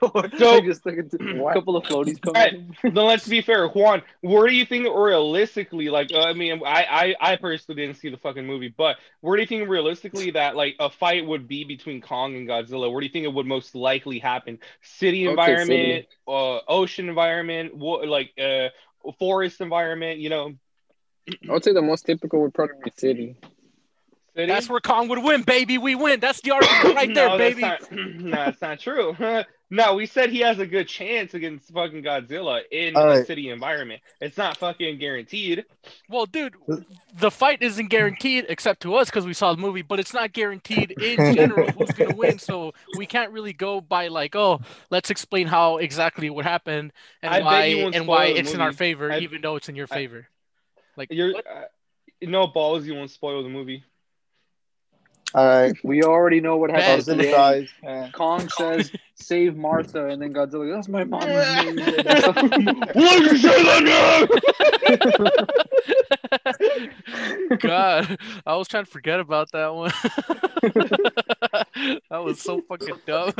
[0.00, 1.54] so, So- just like a What?
[1.54, 2.34] couple of floaties come.
[2.34, 2.54] Right.
[2.82, 4.02] then let's be fair, Juan.
[4.20, 8.08] Where do you think realistically, like, uh, I mean, I, I, I personally didn't see
[8.08, 11.64] the fucking movie, but where do you think realistically that like a fight would be
[11.64, 12.90] between Kong and Godzilla?
[12.90, 14.58] Where do you think it would most likely happen?
[14.82, 18.68] City I would say environment, uh, ocean environment, what like uh,
[19.18, 20.20] forest environment?
[20.20, 20.54] You know,
[21.48, 23.36] I would say the most typical would probably be city.
[24.34, 24.46] city?
[24.46, 25.78] That's where Kong would win, baby.
[25.78, 26.20] We win.
[26.20, 27.62] That's the argument right there, no, that's baby.
[27.62, 29.16] Not, no, that's not true.
[29.70, 33.26] no, we said he has a good chance against fucking Godzilla in All a right.
[33.26, 34.02] city environment.
[34.20, 35.64] It's not fucking guaranteed.
[36.08, 36.54] Well, dude,
[37.18, 40.32] the fight isn't guaranteed except to us because we saw the movie, but it's not
[40.32, 42.38] guaranteed in general who's gonna win.
[42.38, 44.60] So we can't really go by like, oh,
[44.90, 46.92] let's explain how exactly what happened
[47.22, 49.68] and I why and why spoil the it's in our favor, I- even though it's
[49.68, 50.26] in your I- favor.
[50.96, 51.62] Like You're uh,
[52.22, 52.84] no balls.
[52.86, 53.84] You won't spoil the movie.
[55.34, 55.74] All right.
[55.84, 57.06] We already know what happens.
[57.08, 57.68] at Godzilla the end.
[57.82, 58.10] Yeah.
[58.12, 61.78] Kong says, "Save Martha," and then Godzilla, "That's my mom." Why'd
[63.22, 63.86] you say that
[67.60, 69.92] God, I was trying to forget about that one.
[72.10, 73.32] that was so fucking dumb.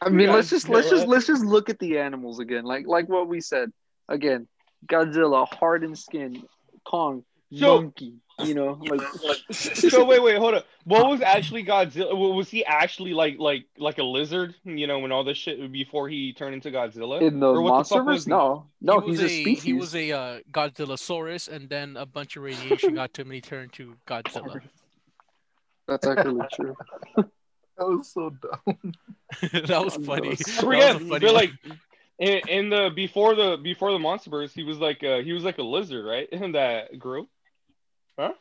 [0.00, 3.08] I mean, let's just let's just let's just look at the animals again, like like
[3.08, 3.72] what we said
[4.08, 4.46] again.
[4.86, 6.44] Godzilla, hardened skin.
[6.84, 7.24] Kong,
[7.54, 8.14] So- monkey.
[8.44, 10.66] You know, like, like so wait, wait, hold up.
[10.84, 12.14] What was actually Godzilla?
[12.34, 14.54] Was he actually like like like a lizard?
[14.64, 17.22] You know, when all this shit before he turned into Godzilla?
[17.22, 18.26] in the Or the monsterverse.
[18.26, 19.62] No, no, he was he's a, species.
[19.62, 23.36] He was a uh, Godzillasaurus, and then a bunch of radiation got to him, and
[23.36, 24.60] he turned to Godzilla.
[25.88, 26.76] That's actually true.
[27.16, 27.26] That
[27.78, 28.92] was so dumb.
[29.52, 30.32] that was funny.
[30.32, 31.34] I That was forget, funny but one.
[31.34, 31.50] like
[32.18, 35.56] in, in the before the before the MonsterVerse, he was like uh, he was like
[35.56, 36.28] a lizard, right?
[36.30, 37.28] In that grew.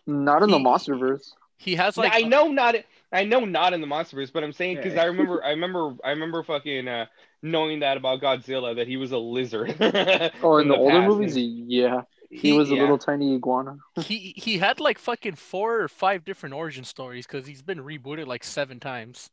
[0.07, 1.33] Not in the He- monsterverse.
[1.57, 2.75] he has like I know not.
[3.11, 5.03] I know not in the MonsterVerse, but I'm saying because Yeah.
[5.03, 7.05] I remember, I remember, I remember fucking uh,
[7.41, 9.69] knowing that about Godzilla that he was a lizard.
[10.43, 11.07] Oh, in the, older past.
[11.07, 12.81] movies, yeah, he, He- was a yeah.
[12.81, 13.77] little tiny iguana.
[14.01, 18.27] he he had like fucking four or five different origin stories because he's been rebooted
[18.27, 19.29] like seven times.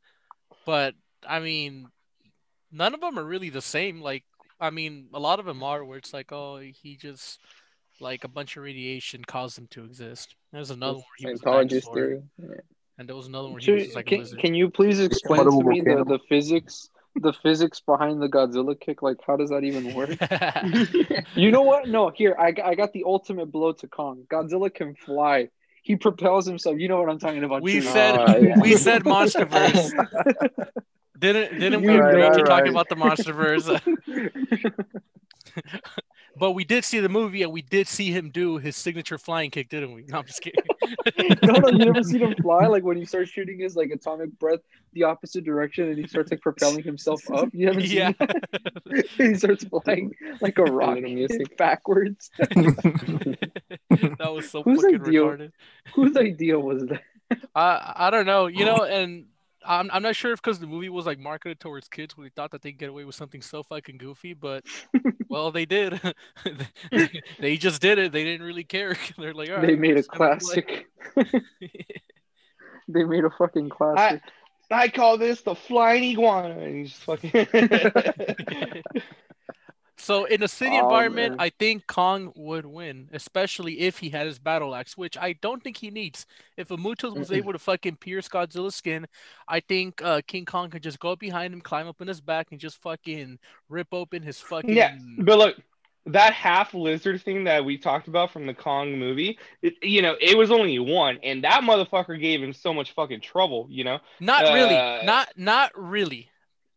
[0.64, 0.94] But
[1.26, 1.88] I mean,
[2.70, 4.00] none of them are really the same.
[4.00, 4.22] Like,
[4.60, 7.40] I mean, a lot of them are where it's like, oh, he just
[8.02, 10.34] like a bunch of radiation caused them to exist.
[10.52, 12.22] There's another one where he was a Scientologist theory.
[12.38, 12.48] Yeah.
[12.98, 14.38] and there was another one where he was like can, lizard.
[14.40, 19.00] can you please explain to me the, the physics, the physics behind the Godzilla kick?
[19.02, 20.10] Like, how does that even work?
[21.34, 21.88] You know what?
[21.88, 24.24] No, here I, I got the ultimate blow to Kong.
[24.30, 25.48] Godzilla can fly.
[25.82, 26.78] He propels himself.
[26.78, 27.62] You know what I'm talking about.
[27.62, 27.82] We too.
[27.82, 28.58] said Ah, yeah.
[28.60, 29.90] we said MonsterVerse.
[31.18, 33.80] Didn't didn't we You're agree right, to talk about the MonsterVerse?
[36.38, 39.50] But we did see the movie and we did see him do his signature flying
[39.50, 40.04] kick, didn't we?
[40.08, 40.62] No, I'm just kidding.
[41.42, 42.66] no, no, you never seen him fly.
[42.66, 44.60] Like when he starts shooting his like atomic breath
[44.94, 47.48] the opposite direction, and he starts like propelling himself up.
[47.52, 48.12] You haven't seen Yeah.
[48.18, 49.06] that?
[49.16, 51.56] he starts flying like a rocket music.
[51.56, 52.30] backwards.
[52.38, 55.52] that was so Whose fucking idea- retarded.
[55.94, 57.02] Whose idea was that?
[57.54, 59.26] I I don't know, you know, and
[59.66, 62.50] I'm I'm not sure if because the movie was like marketed towards kids, we thought
[62.52, 64.64] that they'd get away with something so fucking goofy, but
[65.28, 66.00] well, they did.
[67.40, 68.12] they just did it.
[68.12, 68.96] They didn't really care.
[69.18, 70.86] They're like, all right, they made a just gonna classic.
[72.88, 74.22] they made a fucking classic.
[74.70, 76.58] I call this the flying iguana.
[76.58, 77.46] And he's fucking.
[80.02, 81.40] So in a city Oh, environment, man.
[81.40, 85.62] I think Kong would win, especially if he had his battle axe, which I don't
[85.62, 86.26] think he needs.
[86.56, 89.06] If Amutos was able to fucking pierce Godzilla's skin,
[89.46, 92.48] I think uh, King Kong could just go behind him, climb up in his back,
[92.50, 93.38] and just fucking
[93.68, 94.74] rip open his fucking.
[94.74, 95.56] yeah, but look,
[96.06, 100.16] that half lizard thing that we talked about from the Kong movie, it, you know,
[100.20, 104.00] it was only one, and that motherfucker gave him so much fucking trouble, you know.
[104.18, 105.06] Not Uh, really.
[105.06, 106.28] Not not really.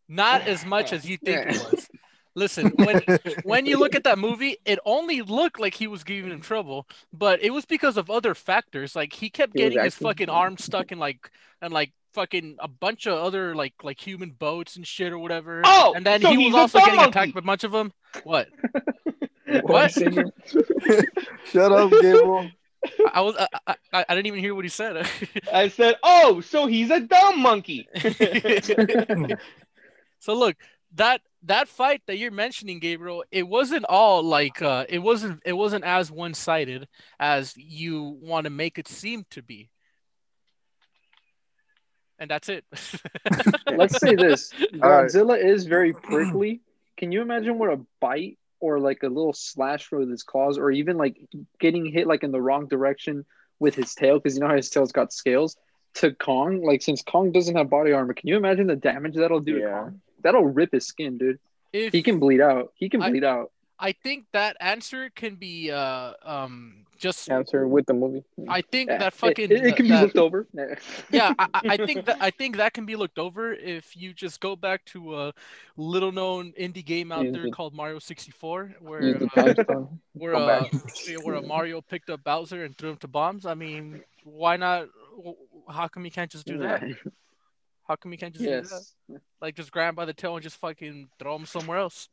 [0.07, 1.89] Not as much as you think it was.
[2.35, 3.01] Listen, when
[3.43, 6.87] when you look at that movie, it only looked like he was giving him trouble,
[7.13, 8.95] but it was because of other factors.
[8.95, 11.31] Like he kept He was getting his fucking arm stuck in like
[11.61, 15.61] and like fucking a bunch of other like like human boats and shit or whatever.
[15.63, 17.09] Oh, and then so he was also getting monkey.
[17.09, 17.93] attacked by a bunch of them.
[18.23, 18.47] What?
[19.63, 19.91] What?
[21.51, 22.49] Shut up, Gable.
[23.13, 25.05] I was I, I, I I didn't even hear what he said.
[25.51, 27.87] I said, "Oh, so he's a dumb monkey."
[30.19, 30.55] so look,
[30.95, 35.53] that that fight that you're mentioning, Gabriel, it wasn't all like uh it wasn't it
[35.53, 36.87] wasn't as one-sided
[37.19, 39.69] as you want to make it seem to be.
[42.17, 42.63] And that's it.
[43.75, 45.05] Let's say this: All right.
[45.05, 46.61] Godzilla is very prickly.
[46.97, 50.71] Can you imagine what a bite or like a little slash with his claws, or
[50.71, 51.17] even like
[51.59, 53.25] getting hit like in the wrong direction
[53.59, 54.17] with his tail?
[54.17, 55.57] Because you know how his tail's got scales.
[55.95, 59.39] To Kong, like since Kong doesn't have body armor, can you imagine the damage that'll
[59.41, 59.79] do to Yeah.
[59.81, 60.01] Kong?
[60.25, 61.37] That'll rip his skin, dude.
[61.71, 62.73] if He can bleed out.
[62.75, 63.51] He can I- bleed out.
[63.77, 68.23] I think that answer can be uh um just Answer with the movie.
[68.47, 70.47] I think Yeah, that it- fucking it, it can be looked over.
[71.11, 74.13] yeah, I, I I think that I think that can be looked over if you
[74.13, 75.33] just go back to a
[75.75, 80.63] little known indie game out there called Mario 64, where uh, where uh,
[81.23, 83.45] where uh, Mario picked up Bowser and threw him to bombs.
[83.45, 84.87] I mean, why not?
[85.69, 86.81] How come you can't just do that?
[87.87, 88.63] How come you can't just do that?
[89.09, 89.19] yes.
[89.41, 92.09] Like just grab him by the tail and just fucking throw him somewhere else.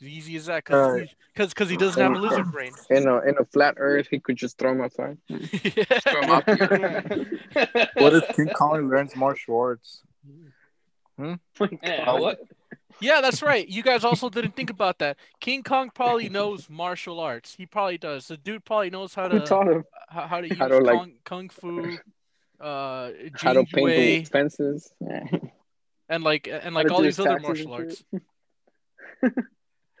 [0.00, 0.98] As easy as that, Uh,
[1.32, 2.72] because because he doesn't have a lizard brain.
[2.90, 5.18] In a in a flat Earth, he could just throw him outside.
[5.30, 6.44] Throw him out.
[7.94, 10.02] What if King Kong learns martial arts?
[11.18, 12.40] Yeah, what?
[13.00, 13.66] Yeah, that's right.
[13.68, 15.16] You guys also didn't think about that.
[15.40, 17.54] King Kong probably knows martial arts.
[17.56, 18.28] He probably does.
[18.28, 19.84] The dude probably knows how Who to taught him?
[20.08, 21.98] how, how to use How to, like- kung, kung fu,
[22.64, 24.40] uh, How to paint the
[26.08, 28.02] and like and like all these other martial arts.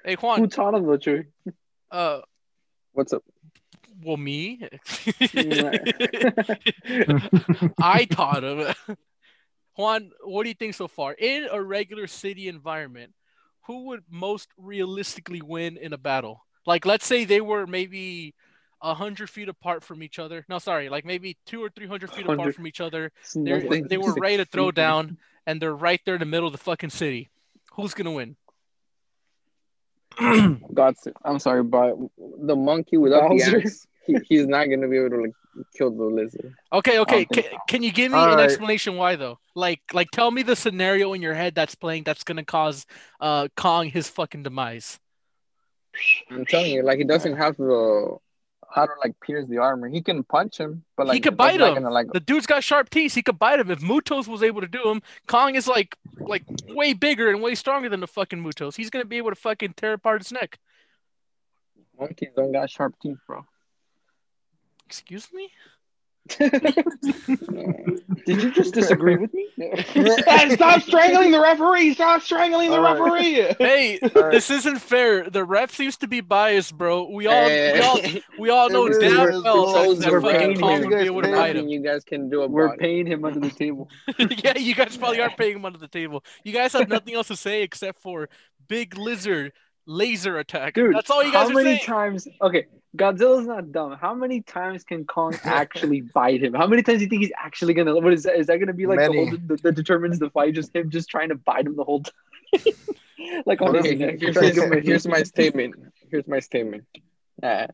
[0.04, 1.24] Hey Who Juan, taught him, literally?
[1.90, 2.20] uh,
[2.92, 3.22] What's up?
[4.02, 4.60] well me.
[7.80, 8.74] I taught him.
[9.76, 11.14] Juan, what do you think so far?
[11.14, 13.14] In a regular city environment,
[13.66, 16.44] who would most realistically win in a battle?
[16.66, 18.34] Like, let's say they were maybe
[18.92, 20.44] hundred feet apart from each other.
[20.48, 23.12] No, sorry, like maybe two or three hundred feet apart from each other.
[23.34, 25.16] They're, they were ready to throw down,
[25.46, 27.30] and they're right there in the middle of the fucking city.
[27.72, 28.36] Who's gonna win?
[30.74, 31.08] God's.
[31.24, 33.58] I'm sorry, but the monkey without the Bowser.
[33.58, 35.34] axe, he, he's not gonna be able to like
[35.76, 36.54] kill the lizard.
[36.72, 37.24] Okay, okay.
[37.24, 38.44] Can, think can you give me All an right.
[38.44, 39.38] explanation why though?
[39.54, 42.86] Like, like tell me the scenario in your head that's playing that's gonna cause
[43.20, 44.98] uh Kong his fucking demise.
[46.30, 48.16] I'm telling you, like he doesn't have the
[48.74, 49.88] how to like pierce the armor.
[49.88, 51.74] He can punch him, but like He could bite him.
[51.74, 53.14] Gonna, like The dude's got sharp teeth.
[53.14, 53.70] He could bite him.
[53.70, 57.54] If Mutos was able to do him, Kong is like like way bigger and way
[57.54, 58.76] stronger than the fucking Mutos.
[58.76, 60.58] He's gonna be able to fucking tear apart his neck.
[61.98, 63.46] monkeys don't got sharp teeth, bro.
[64.86, 65.50] Excuse me?
[66.38, 66.50] Did
[68.26, 69.50] you just disagree with me?
[70.26, 71.94] Hey, stop strangling the referee!
[71.94, 72.98] Stop strangling the All right.
[72.98, 73.54] referee!
[73.58, 74.32] Hey, All right.
[74.32, 75.28] this isn't fair.
[75.28, 77.10] The ref seems to be biased, bro.
[77.10, 78.00] We all we all
[78.38, 79.94] we all know It is, damn well bro.
[79.94, 80.86] that, that We're fucking paying Kong him.
[80.86, 81.68] would be able to You guys bite pay him.
[81.68, 83.88] You guys can do about We're paying him under the table.
[84.18, 86.24] yeah, you guys probably are paying him under the table.
[86.42, 88.28] You guys have nothing else to say except for
[88.68, 89.52] big lizard
[89.86, 90.74] laser attack.
[90.74, 91.78] Dude, That's all you guys how many saying.
[91.78, 92.26] times?
[92.40, 92.66] Okay,
[92.96, 93.96] Godzilla's not dumb.
[94.00, 96.54] How many times can Kong actually bite him?
[96.54, 97.94] How many times do you think he's actually gonna?
[97.94, 98.36] What is that?
[98.36, 100.54] Is that gonna be like the whole that, that determines the fight?
[100.54, 102.62] Just him just trying to bite him the whole time.
[103.46, 104.20] like on his Okay, neck.
[104.20, 105.74] here's, trying to give him a here's, here's my statement.
[106.10, 106.84] Here's my statement.
[107.42, 107.66] Uh,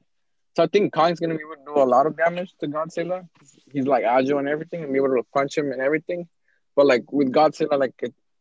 [0.57, 3.29] so I think Kong's gonna be able to do a lot of damage to Godzilla.
[3.73, 6.29] He's like agile and everything, and be able to punch him and everything.
[6.75, 7.93] But like with Godzilla, like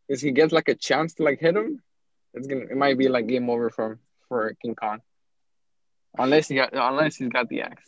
[0.07, 1.81] if he gets like a chance to like hit him,
[2.33, 3.99] it's gonna it might be like game over for
[4.29, 5.01] for King Kong.
[6.17, 7.83] Unless he got unless he's got the axe.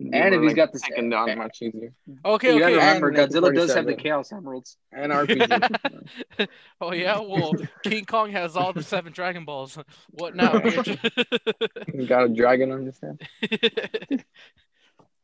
[0.00, 1.92] And if he's got the- second down much easier.
[2.24, 2.86] Okay, You gotta okay.
[2.86, 3.96] remember, And Godzilla does have the 47.
[3.96, 4.76] Chaos Emeralds.
[4.90, 6.48] And RPG.
[6.80, 7.52] oh yeah, well,
[7.84, 9.78] King Kong has all the seven Dragon Balls.
[10.10, 10.58] What now?
[10.60, 14.24] he's got a dragon on his head.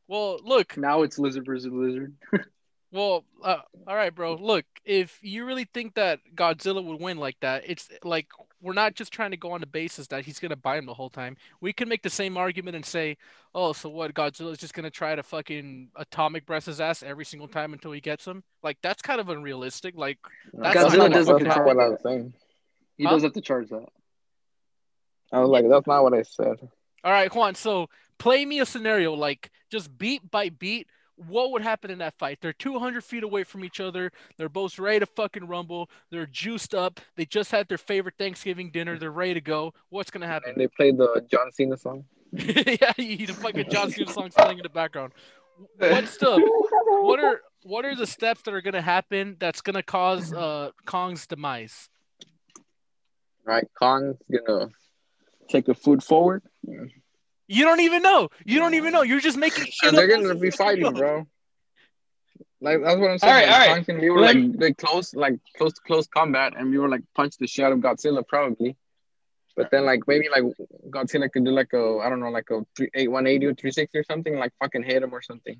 [0.06, 2.14] well, look, Now it's lizard versus lizard.
[2.90, 4.36] Well, uh, all right, bro.
[4.36, 8.28] Look, if you really think that Godzilla would win like that, it's like
[8.62, 10.94] we're not just trying to go on the basis that he's gonna bite him the
[10.94, 11.36] whole time.
[11.60, 13.18] We can make the same argument and say,
[13.54, 14.14] "Oh, so what?
[14.14, 18.00] Godzilla's just gonna try to fucking atomic breath his ass every single time until he
[18.00, 19.94] gets him." Like that's kind of unrealistic.
[19.94, 20.18] Like
[20.54, 21.90] That's Godzilla not does gonna have that's to not charge what I that.
[21.92, 22.34] was saying.
[22.96, 23.10] He Huh?
[23.10, 23.86] does have to charge that.
[25.30, 26.56] I was like, that's not what I said.
[27.04, 27.54] All right, Juan.
[27.54, 30.88] So play me a scenario, like just beat by beat.
[31.26, 32.38] What would happen in that fight?
[32.40, 34.12] They're 200 feet away from each other.
[34.36, 35.90] They're both ready to fucking rumble.
[36.10, 37.00] They're juiced up.
[37.16, 38.98] They just had their favorite Thanksgiving dinner.
[38.98, 39.74] They're ready to go.
[39.90, 40.50] What's gonna happen?
[40.50, 42.04] And they played the John Cena song.
[42.32, 45.12] yeah, you the fucking John Cena song playing in the background.
[45.78, 46.40] What's the
[47.02, 51.26] what are what are the steps that are gonna happen that's gonna cause uh Kong's
[51.26, 51.88] demise?
[53.44, 54.68] Right, Kong's gonna
[55.48, 56.42] take a foot forward.
[57.48, 58.28] You don't even know.
[58.44, 59.02] You don't even know.
[59.02, 59.88] You're just making shit.
[59.88, 60.92] And they're up gonna be fighting, go.
[60.92, 61.26] bro.
[62.60, 63.32] Like that's what I'm saying.
[63.32, 63.74] All right, like, all right.
[63.74, 67.02] Kong's gonna be like they close, like close to close combat, and we were like
[67.14, 68.76] punch the shit out of Godzilla probably.
[69.56, 70.44] But then like maybe like
[70.90, 73.54] Godzilla could do like a I don't know like a three eight one eighty or
[73.54, 75.56] three sixty or something like fucking hit him or something.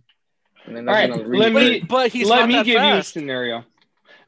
[0.66, 2.54] And then All that's right, gonna really let me- But, but he's Let not me
[2.56, 3.12] that give you a fast.
[3.12, 3.64] scenario.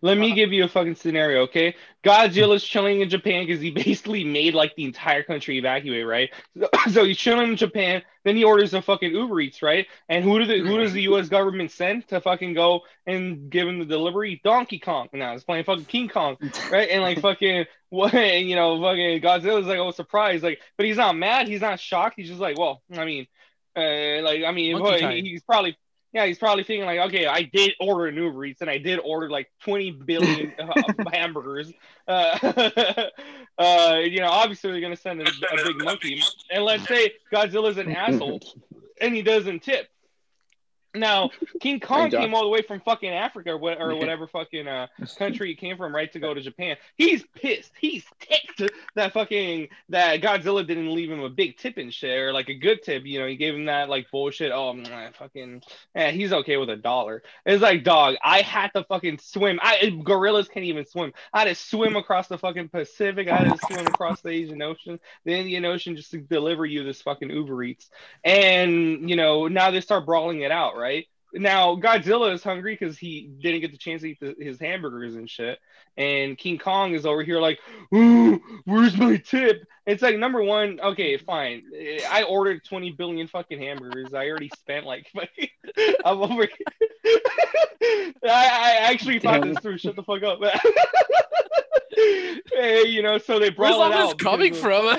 [0.02, 0.34] Let me Uh-huh.
[0.34, 1.74] give you a fucking scenario, okay?
[2.02, 6.30] Godzilla's chilling in Japan because he basically made like the entire country evacuate, right?
[6.90, 9.86] So he's chilling in Japan, then he orders a fucking Uber Eats, right?
[10.08, 11.28] And who do the who does the U.S.
[11.28, 14.40] government send to fucking go and give him the delivery?
[14.42, 15.08] Donkey Kong.
[15.12, 16.38] Now it's playing fucking King Kong,
[16.70, 16.88] right?
[16.88, 18.14] And like fucking what?
[18.14, 21.78] And, you know, fucking Godzilla's like, oh, surprise, like, but he's not mad, he's not
[21.80, 23.26] shocked, he's just like, well, I mean,
[23.76, 25.76] uh, like, I mean, boy, he- he's probably
[26.12, 28.98] yeah, he's probably thinking like, okay, I did order an Uber Eats and I did
[28.98, 30.82] order like 20 billion uh,
[31.12, 31.72] hamburgers.
[32.08, 32.36] Uh,
[33.58, 36.22] uh, you know, obviously they're gonna send a, a big monkey.
[36.50, 38.40] And let's say Godzilla's an asshole
[39.00, 39.88] and he doesn't tip.
[40.94, 41.30] Now,
[41.60, 44.88] King Kong came all the way from fucking Africa or, what, or whatever fucking uh,
[45.18, 46.76] country he came from, right, to go to Japan.
[46.96, 47.72] He's pissed.
[47.78, 48.62] He's ticked
[48.96, 52.54] that fucking that Godzilla didn't leave him a big tip and shit, or like a
[52.54, 53.04] good tip.
[53.04, 54.52] You know, he gave him that like bullshit.
[54.52, 55.62] Oh, mwah, fucking,
[55.94, 57.22] eh, he's okay with a dollar.
[57.46, 59.60] It's like, dog, I had to fucking swim.
[59.62, 61.12] I gorillas can't even swim.
[61.32, 63.28] I had to swim across the fucking Pacific.
[63.28, 66.82] I had to swim across the Asian Ocean, the Indian Ocean, just to deliver you
[66.82, 67.90] this fucking Uber Eats.
[68.24, 70.79] And you know, now they start brawling it out, right?
[71.32, 75.14] Now Godzilla is hungry because he didn't get the chance to eat the, his hamburgers
[75.14, 75.58] and shit,
[75.96, 77.60] and King Kong is over here like,
[77.94, 81.62] "Ooh, where's my tip?" It's like number one, okay, fine.
[82.10, 84.12] I ordered twenty billion fucking hamburgers.
[84.12, 85.06] I already spent like,
[86.04, 86.48] I'm over.
[87.04, 89.78] I, I actually thought this through.
[89.78, 90.40] Shut the fuck up.
[92.52, 94.18] hey, you know, so they Where's all it this out.
[94.18, 94.96] coming from?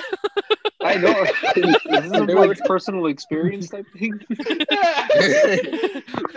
[0.84, 1.22] I know.
[1.56, 4.20] Is this a They like personal experience type thing?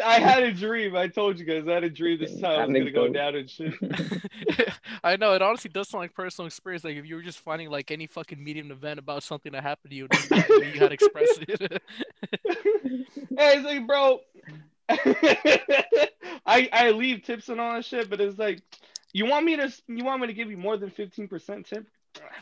[0.04, 0.96] I had a dream.
[0.96, 3.36] I told you guys I had a dream this time I was gonna go down
[3.36, 3.74] and shit.
[5.04, 6.84] I know it honestly does sound like personal experience.
[6.84, 9.92] Like if you were just finding like any fucking medium event about something that happened
[9.92, 11.82] to you, just the you had to express it.
[12.42, 14.20] hey, it's like, bro,
[16.46, 18.62] I I leave tips and all that shit, but it's like,
[19.14, 21.88] you want me to you want me to give you more than fifteen percent tip,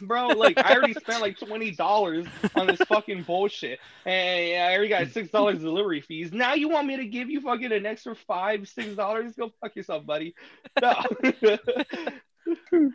[0.01, 0.27] bro?
[0.27, 2.25] Like I already spent like twenty dollars
[2.55, 6.31] on this fucking bullshit, and I already got six dollars delivery fees.
[6.34, 9.34] Now you want me to give you fucking an extra five six dollars?
[9.36, 10.36] Go fuck yourself, buddy.
[10.81, 10.93] No.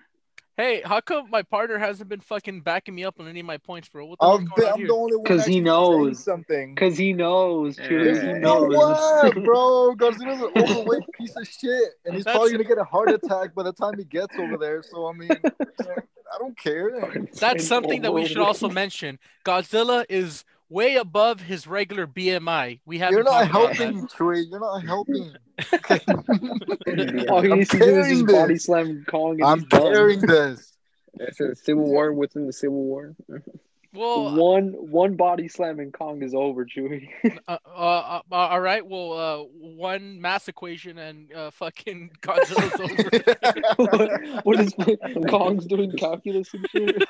[0.57, 3.59] hey, how come my partner hasn't been fucking backing me up on any of my
[3.59, 4.07] points, bro?
[4.07, 6.23] What the I'm, fuck's going I'm the only one 'Cause he knows.
[6.23, 6.75] something.
[6.75, 8.35] Because he knows, Chewie, Yeah.
[8.35, 8.75] he knows.
[8.75, 9.95] what, bro?
[9.99, 13.55] Godzilla's an overweight piece of shit, and he's That's- probably gonna get a heart attack
[13.55, 14.83] by the time he gets over there.
[14.83, 15.31] So I mean,
[16.33, 17.27] I don't care.
[17.41, 19.19] That's something that we should also mention.
[19.45, 22.81] Godzilla is way above his regular BMI.
[22.85, 24.41] We have You're not helping, Trey.
[24.41, 25.35] You're not helping.
[27.29, 28.65] All he I'm needs to do is just carrying body this.
[28.65, 30.77] slam Kong I'm he's carrying this.
[31.15, 33.15] It's a civil war within the civil war.
[33.99, 37.09] Well, One one body slam and Kong is over, Chewie.
[37.49, 38.87] uh, uh, uh, all right.
[38.87, 44.41] Well, uh, one mass equation and uh, fucking Godzilla's over.
[44.45, 44.73] what is
[45.29, 47.03] Kong's doing calculus and shit?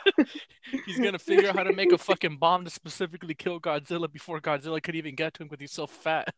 [0.87, 4.41] He's gonna figure out how to make a fucking bomb to specifically kill Godzilla before
[4.41, 6.33] Godzilla could even get to him because he's so fat.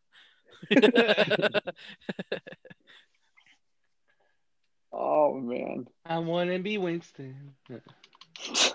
[4.91, 5.87] Oh man.
[6.05, 7.53] I want to be Winston.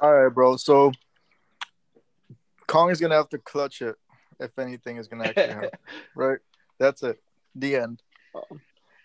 [0.00, 0.56] All right, bro.
[0.56, 0.92] So
[2.66, 3.96] Kong is gonna have to clutch it
[4.40, 5.70] if anything is gonna actually happen.
[6.14, 6.38] right?
[6.78, 7.20] That's it.
[7.54, 8.02] The end.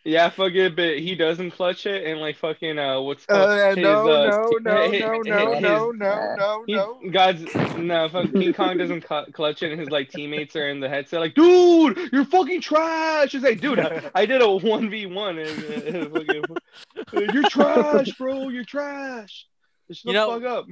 [0.04, 4.10] Yeah, fucking, but he doesn't clutch it, and like fucking, uh, what's Uh, his, no,
[4.12, 7.00] uh, no, no, his- no, his- no, his- no, no, no, He, no.
[7.12, 7.46] God's
[7.78, 10.90] no, fuck, King Kong doesn't cl- clutch it, and his like teammates are in the
[10.90, 13.34] headset, like, dude, you're fucking trash.
[13.34, 18.10] He's like, dude, I, I did a one v one, and uh, fucking, you're trash,
[18.18, 19.46] bro, you're trash.
[19.92, 20.66] Shut You the know- fuck up.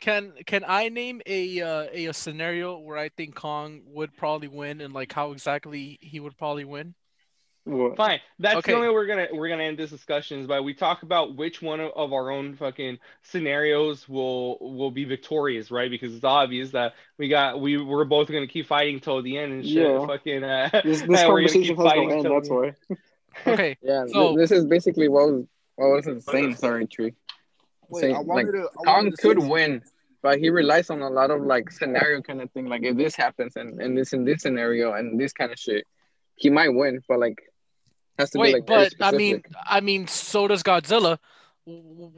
[0.00, 4.48] Can can I name a, uh, a a scenario where I think Kong would probably
[4.48, 6.94] win and like how exactly he would probably win?
[7.64, 7.96] What?
[7.96, 8.20] Fine.
[8.38, 8.70] That's Okay.
[8.72, 11.34] the only way we're gonna we're gonna end this discussion is by we talk about
[11.34, 15.90] which one of, of our own fucking scenarios will will be victorious, right?
[15.90, 19.52] Because it's obvious that we got we we're both gonna keep fighting till the end
[19.52, 19.78] and shit.
[19.78, 20.06] Yeah.
[20.06, 22.24] Fucking uh, This, this and gonna conversation keep has no end.
[22.24, 22.72] That's why.
[23.46, 23.76] Okay.
[23.82, 25.44] Yeah, So- this is basically what was
[25.74, 26.54] what was it saying.
[26.54, 27.14] Sorry, Tree.
[27.88, 28.68] Wait, Saying, I like, to.
[28.80, 29.82] I Kong wanted to could say- win,
[30.22, 32.66] but he relies on a lot of like scenario kind of thing.
[32.66, 35.86] Like if this happens and, and this in this scenario and this kind of shit,
[36.34, 37.02] he might win.
[37.08, 37.38] But like,
[38.18, 39.42] has to be Wait, like but I mean.
[39.64, 41.18] I mean, so does Godzilla.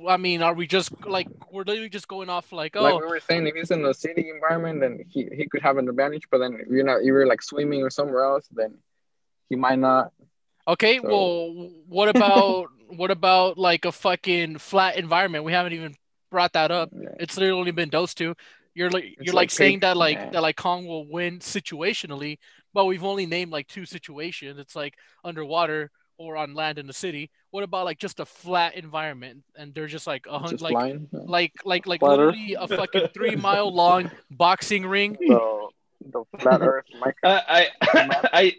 [0.06, 2.82] I mean, are we just like we're literally just going off like, oh?
[2.82, 5.78] like we were saying, if he's in a city environment, then he, he could have
[5.78, 6.24] an advantage.
[6.30, 8.74] But then if you're not, you were like swimming or somewhere else, then
[9.48, 10.12] he might not.
[10.66, 15.45] okay, so- well, what about what about like a fucking flat environment?
[15.45, 15.95] We haven't even
[16.30, 16.91] brought that up.
[16.93, 17.09] Yeah.
[17.20, 18.34] It's literally only been those two.
[18.74, 19.80] You're like It's you're like, like saying cake.
[19.82, 20.30] that like Yeah.
[20.30, 22.39] that like Kong will win situationally,
[22.74, 24.59] but we've only named like two situations.
[24.59, 27.30] It's like underwater or on land in the city.
[27.51, 30.99] What about like just a flat environment and they're just like a hundred Just like
[31.12, 35.16] like like like Flat literally a fucking three mile long boxing ring.
[35.26, 35.70] So
[36.12, 37.16] the flat Earth mic.
[37.24, 38.57] I I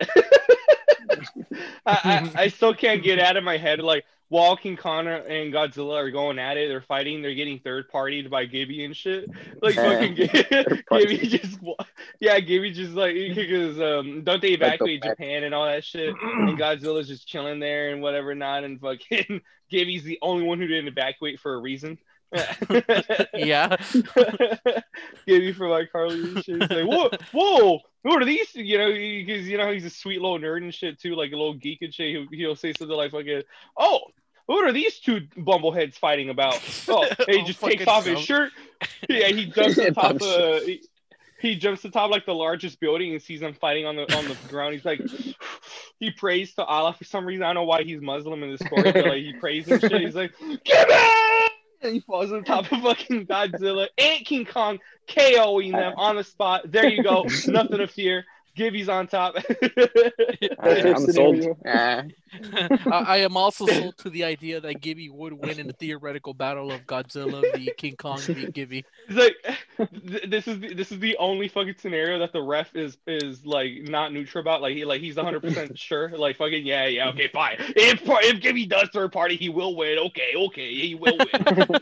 [1.86, 5.54] I, I I still can't get out of my head like while King Kong and
[5.54, 9.30] Godzilla are going at it, they're fighting, they're getting third partied by Gibby and shit.
[9.62, 10.00] Like Yeah.
[10.00, 10.16] fucking
[10.92, 11.60] Gibby, just
[12.20, 15.04] yeah, Gibby just like because um don't they Like the evacuate.
[15.04, 19.42] Japan and all that shit, and Godzilla's just chilling there and whatever not, and fucking
[19.70, 21.98] Gibby's the only one who didn't evacuate for a reason.
[23.34, 23.76] Yeah.
[25.26, 26.62] Gibby for like Carly and shit.
[26.62, 28.54] He's like, whoa, whoa, what are these?
[28.56, 31.36] You know, because you know he's a sweet little nerd and shit too, like a
[31.36, 32.10] little geek and shit.
[32.16, 33.44] He'll, he'll say something like, "Fucking,
[33.78, 34.02] oh,
[34.56, 38.06] what are these two bumbleheads fighting about?" Oh, and he Oh, just takes fucking off
[38.06, 38.52] his shirt.
[39.08, 40.16] Yeah, he jumps Yeah, on top.
[40.16, 40.22] of.
[40.24, 40.82] Uh, he,
[41.40, 44.28] he jumps to top like the largest building and sees them fighting on the on
[44.28, 44.74] the ground.
[44.74, 45.00] He's like,
[46.00, 47.44] he prays to Allah for some reason.
[47.44, 50.02] I don't know why he's Muslim in this story, but like he prays and shit.
[50.02, 54.80] He's like, "Give it!" And he falls on top of fucking Godzilla and King Kong,
[55.08, 56.70] KOing them on the spot.
[56.70, 57.26] There you go.
[57.48, 58.26] Nothing to fear.
[58.60, 59.36] Gibby's on top.
[60.60, 61.46] I'm sold.
[61.66, 62.04] I,
[62.92, 66.70] I am also sold to the idea that Gibby would win in the theoretical battle
[66.70, 68.84] of Godzilla v King Kong v Gibby.
[69.08, 72.76] It's like th- this is the, this is the only fucking scenario that the ref
[72.76, 74.62] is is like not neutral about.
[74.62, 76.10] Like he like he's 100 percent sure.
[76.10, 77.56] Like fucking yeah yeah okay fine.
[77.60, 79.98] If if Gibby does third party, he will win.
[80.00, 81.80] Okay okay he will win.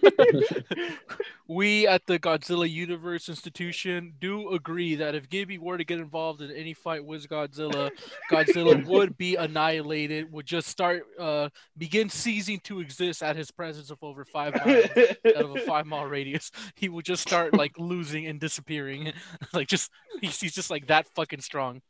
[1.47, 6.41] We at the Godzilla Universe Institution do agree that if Gibby were to get involved
[6.41, 7.91] in any fight with Godzilla,
[8.31, 13.89] Godzilla would be annihilated, would just start uh begin ceasing to exist at his presence
[13.91, 14.85] of over five miles
[15.25, 16.51] out of a five mile radius.
[16.75, 19.13] He would just start like losing and disappearing.
[19.53, 19.91] like just
[20.21, 21.81] he's, he's just like that fucking strong.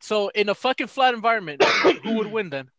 [0.00, 1.62] So in a fucking flat environment,
[2.02, 2.70] who would win then?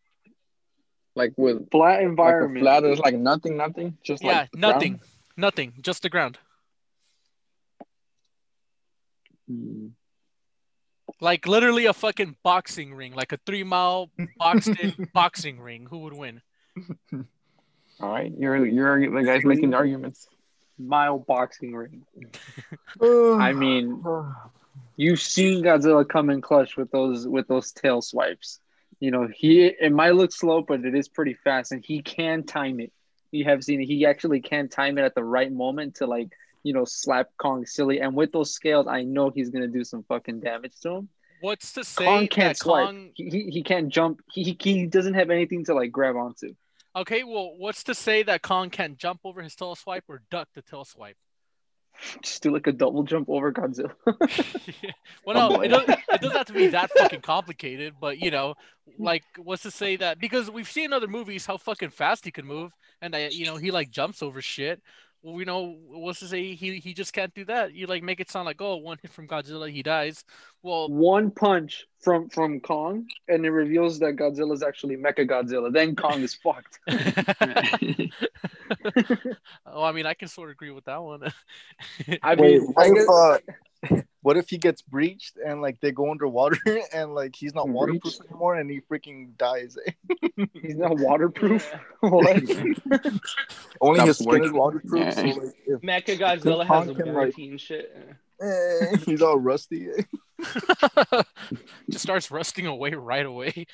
[1.16, 2.64] like with Flat like environment.
[2.64, 3.98] flat is like nothing, nothing.
[4.02, 4.74] Just Yeah, like the ground.
[4.74, 5.00] nothing.
[5.38, 5.74] Nothing.
[5.82, 6.38] Just the ground.
[9.48, 9.88] Hmm.
[11.22, 15.86] Like literally a fucking boxing ring, like a three mile boxed in boxing ring.
[15.90, 16.42] Who would win?
[18.02, 20.28] All right, you're you're the guys making the arguments.
[20.80, 22.04] Mile boxing ring.
[23.00, 24.04] Oh, I mean,
[24.98, 28.60] you've seen Godzilla come in clutch with those with those tail swipes.
[29.00, 32.44] You know, he it might look slow, but it is pretty fast, and he can
[32.44, 32.92] time it.
[33.32, 33.86] You have seen it.
[33.86, 36.32] He actually can time it at the right moment to like
[36.64, 38.00] you know slap Kong silly.
[38.00, 41.10] And with those scales, I know he's gonna do some fucking damage to him.
[41.42, 42.86] What's to say Kong can't that swipe.
[42.86, 43.10] Kong?
[43.16, 44.22] He, he, he can't jump.
[44.32, 46.54] He, he he doesn't have anything to like grab onto.
[46.96, 50.50] Okay, well, what's to say that Kong can't jump over his tail swipe or duck
[50.54, 51.16] the tail swipe?
[52.22, 53.94] Just do like a double jump over Godzilla.
[55.26, 58.32] well, no, oh it doesn't, it doesn't have to be that fucking complicated, but you
[58.32, 58.56] know,
[58.98, 62.32] like, what's to say that because we've seen in other movies how fucking fast he
[62.32, 64.82] can move, and I, you know, he like jumps over shit.
[65.24, 67.74] Well, we know what's to say he he just can't do that.
[67.74, 70.24] You like make it sound like oh, one hit from Godzilla, he dies.
[70.64, 75.72] Well, One punch from from Kong, and it reveals that Godzilla is actually Mecha Godzilla.
[75.72, 76.80] Then Kong is fucked.
[79.68, 81.24] oh, I mean, I can sort of agree with that one.
[82.24, 83.38] I Wait, mean, what I if, uh,
[84.22, 86.58] what if he gets breached and like they go underwater
[86.94, 88.22] and like he's not waterproof Breached?
[88.30, 89.76] anymore and he freaking dies?
[89.86, 90.46] eh?
[90.54, 91.72] he's not waterproof.
[92.02, 92.38] what?
[93.82, 94.54] Only Stops his skin is working.
[94.54, 95.02] waterproof.
[95.02, 95.10] Yeah.
[95.12, 97.96] So like, if Mecha Godzilla has a can, like- warranty and shit.
[98.42, 99.88] eh, he's all rusty.
[99.90, 100.04] eh?
[101.90, 103.66] just starts rusting away right away.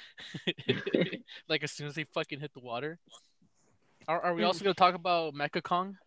[1.49, 2.99] like as soon as they fucking hit the water.
[4.07, 5.97] Are, are we also going to talk about Mecha Kong?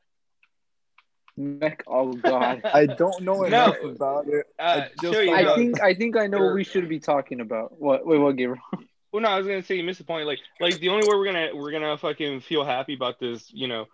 [1.40, 1.82] Mech.
[1.86, 2.62] Oh god.
[2.74, 3.44] I don't know No.
[3.44, 4.46] enough about it.
[4.58, 5.54] Uh, just show I know.
[5.56, 7.80] think I think I know what we should be talking about.
[7.80, 8.06] What?
[8.06, 8.62] Wait, what, Gabriel?
[9.12, 10.26] Well, no, I was gonna say you missed the point.
[10.26, 13.66] Like, like the only way we're gonna we're gonna fucking feel happy about this, you
[13.68, 13.86] know,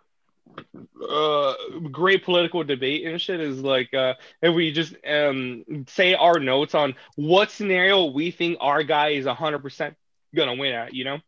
[1.08, 1.54] uh,
[1.90, 6.74] great political debate and shit is like uh, if we just um say our notes
[6.74, 9.96] on what scenario we think our guy is hundred percent
[10.34, 10.92] gonna win at.
[10.94, 11.18] You know.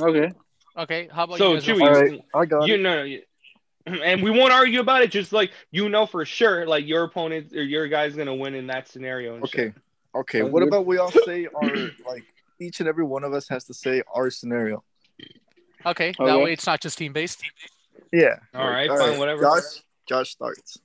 [0.00, 0.32] Okay.
[0.76, 1.64] Okay, how about So, you guys?
[1.66, 2.12] Chewie, go All first?
[2.12, 2.80] right, I got You it.
[2.80, 3.02] know.
[3.02, 3.22] you-
[3.86, 5.10] And we won't argue about it.
[5.10, 8.66] Just like you know for sure, like your opponent or your guy's gonna win in
[8.68, 9.34] that scenario.
[9.36, 9.60] And shit.
[9.60, 9.78] Okay,
[10.14, 10.42] okay.
[10.42, 11.74] What about we all say our
[12.06, 12.24] like
[12.60, 14.84] each and every one of us has to say our scenario.
[15.84, 16.44] Okay, that Okay.
[16.44, 17.42] way it's not just team based.
[18.12, 18.36] Yeah.
[18.54, 19.42] All right, fine, whatever.
[19.42, 20.78] Josh, Josh starts.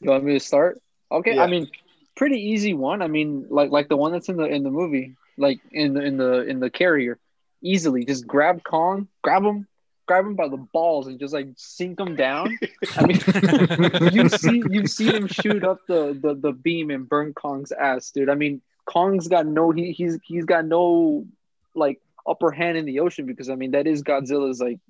[0.00, 0.78] You want me to start?
[1.10, 1.36] Okay.
[1.36, 1.44] Yeah.
[1.44, 1.70] I mean,
[2.16, 3.00] pretty easy one.
[3.00, 6.02] I mean, like like the one that's in the in the movie, like in the
[6.02, 7.18] in the in the carrier,
[7.62, 9.66] easily just grab Kong, grab him,
[10.06, 12.58] grab him by the balls, and just like sink him down.
[12.96, 13.20] I mean,
[14.12, 18.10] you've seen you've seen him shoot up the, the the beam and burn Kong's ass,
[18.10, 18.30] dude.
[18.30, 21.26] I mean, Kong's got no he he's he's got no
[21.74, 24.80] like upper hand in the ocean because I mean that is Godzilla's like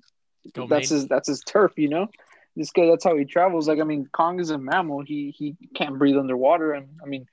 [0.53, 0.69] Domain.
[0.69, 2.07] that's his that's his turf, you know.
[2.55, 3.67] This guy, that's how he travels.
[3.67, 5.01] Like, I mean, Kong is a mammal.
[5.01, 7.27] He he can't breathe underwater, and I mean,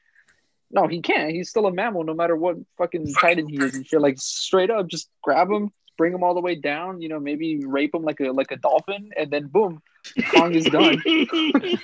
[0.71, 1.31] no, he can't.
[1.31, 4.03] He's still a mammal, no matter what fucking titan he is and shit.
[4.03, 7.01] Like, straight up, just grab him, bring them all the way down.
[7.01, 9.83] You know, maybe rape them like a like a dolphin, and then boom,
[10.31, 11.03] Kong is done.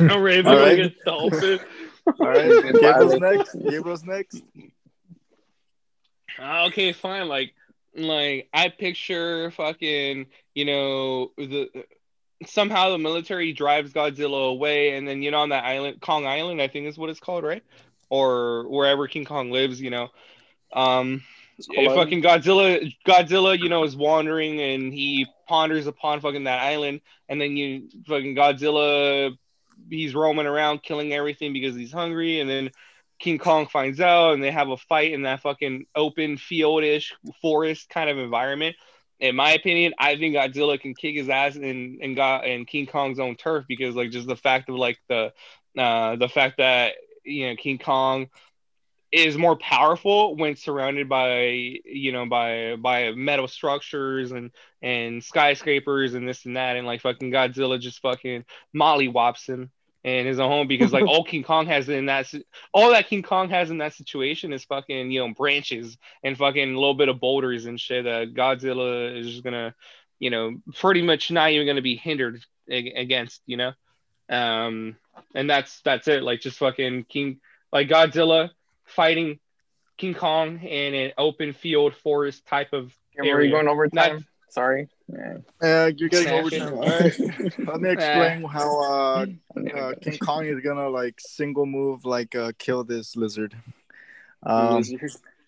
[0.00, 0.78] A raven All like right.
[0.80, 1.60] a dolphin.
[2.20, 3.54] All right, Good Gabriel's next.
[3.54, 4.42] Gabriel's next.
[6.38, 7.28] Uh, okay, fine.
[7.28, 7.54] Like,
[7.96, 11.68] like I picture fucking, you know, the
[12.46, 16.60] somehow the military drives Godzilla away, and then you know on that island, Kong Island,
[16.60, 17.62] I think is what it's called, right?
[18.10, 20.08] Or wherever King Kong lives, you know.
[20.72, 21.22] Um,
[21.60, 27.40] Fucking Godzilla, Godzilla, you know, is wandering and he ponders upon fucking that island, and
[27.40, 29.36] then you fucking Godzilla,
[29.88, 32.70] he's roaming around killing everything because he's hungry, and then
[33.18, 37.88] King Kong finds out, and they have a fight in that fucking open fieldish forest
[37.88, 38.76] kind of environment.
[39.20, 42.86] In my opinion, I think Godzilla can kick his ass in in God and King
[42.86, 45.32] Kong's own turf because like just the fact of like the
[45.78, 46.94] uh the fact that
[47.24, 48.28] you know King Kong
[49.14, 54.50] is more powerful when surrounded by you know by by metal structures and
[54.82, 58.44] and skyscrapers and this and that and like fucking Godzilla just fucking
[58.74, 59.70] mollywops him
[60.02, 62.34] in his own home because like all King Kong has in that
[62.72, 66.74] all that King Kong has in that situation is fucking you know branches and fucking
[66.74, 69.76] a little bit of boulders and shit that Godzilla is just gonna
[70.18, 73.72] you know pretty much not even gonna be hindered ag- against you know?
[74.28, 74.96] Um
[75.36, 76.24] and that's that's it.
[76.24, 77.38] Like just fucking King
[77.72, 78.50] like Godzilla
[78.84, 79.38] fighting
[79.96, 83.50] King Kong in an open field forest type of Were you area.
[83.50, 84.14] going overtime?
[84.14, 84.88] Not- Sorry.
[85.12, 85.38] Yeah.
[85.60, 86.74] Uh, you're getting Snap overtime.
[86.74, 86.76] it.
[86.76, 87.58] All right.
[87.66, 89.26] Let me explain how uh,
[89.76, 93.56] uh, King Kong is gonna like single move like uh, kill this lizard.
[94.44, 94.84] Um,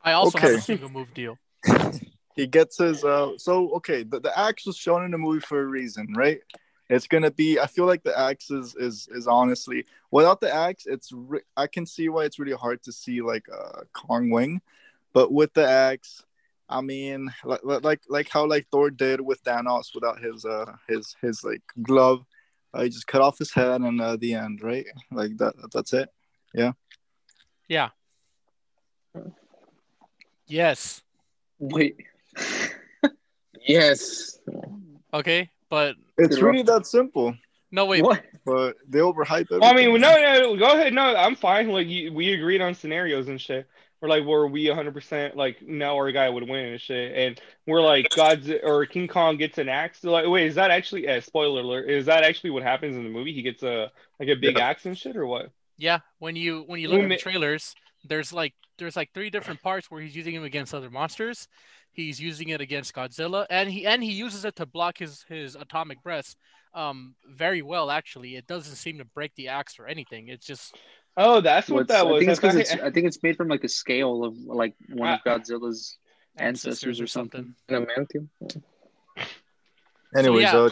[0.03, 1.39] I also have a single move deal.
[2.37, 5.61] he gets his uh so okay the, the axe was shown in the movie for
[5.61, 6.41] a reason right
[6.89, 10.87] it's gonna be i feel like the axe is is, is honestly without the axe
[10.87, 14.61] it's re- i can see why it's really hard to see like a kong wing
[15.13, 16.25] but with the axe
[16.69, 21.15] i mean like like like how like thor did with thanos without his uh his
[21.21, 22.25] his like glove
[22.75, 25.93] uh, he just cut off his head and uh, the end right like that that's
[25.93, 26.09] it
[26.55, 26.73] Yeah.
[27.69, 27.91] Yeah.
[30.47, 31.03] Yes.
[31.59, 31.97] Wait,
[33.67, 34.39] Yes.
[35.13, 37.35] Okay, but it's really that simple
[37.73, 38.03] no wait.
[38.03, 38.23] what?
[38.45, 40.93] but they overhype it I mean, no, no, go ahead.
[40.95, 41.69] No, I'm fine.
[41.69, 43.67] Like you, we agreed on scenarios and shit.
[44.01, 47.81] We're like, were we 100% like know our guy would win and shit, and we're
[47.81, 50.05] like, God's or King Kong gets an axe.
[50.05, 51.09] Like, wait, is that actually?
[51.09, 51.91] Uh, spoiler alert!
[51.91, 53.33] Is that actually what happens in the movie?
[53.33, 53.91] He gets a
[54.21, 54.69] like a big Yeah.
[54.69, 55.51] axe and shit, or what?
[55.77, 59.31] Yeah, when you when you look Who at the trailers, there's like there's like three
[59.31, 61.49] different parts where he's using him against other monsters.
[61.97, 65.57] He's using it against Godzilla, and he and he uses it to block his his
[65.57, 66.37] atomic breath.
[66.75, 68.37] Um, very well actually.
[68.37, 70.29] It doesn't seem to break the axe or anything.
[70.29, 70.77] It's just
[71.17, 72.17] Oh, that's what that was.
[72.17, 72.73] I think it's I because it's.
[72.83, 75.39] I think it's made from like a scale of like one of Ah.
[75.39, 75.97] Godzilla's
[76.37, 77.55] ancestors or something.
[77.71, 78.29] Adamantium.
[80.15, 80.57] anyways yeah.
[80.57, 80.71] uh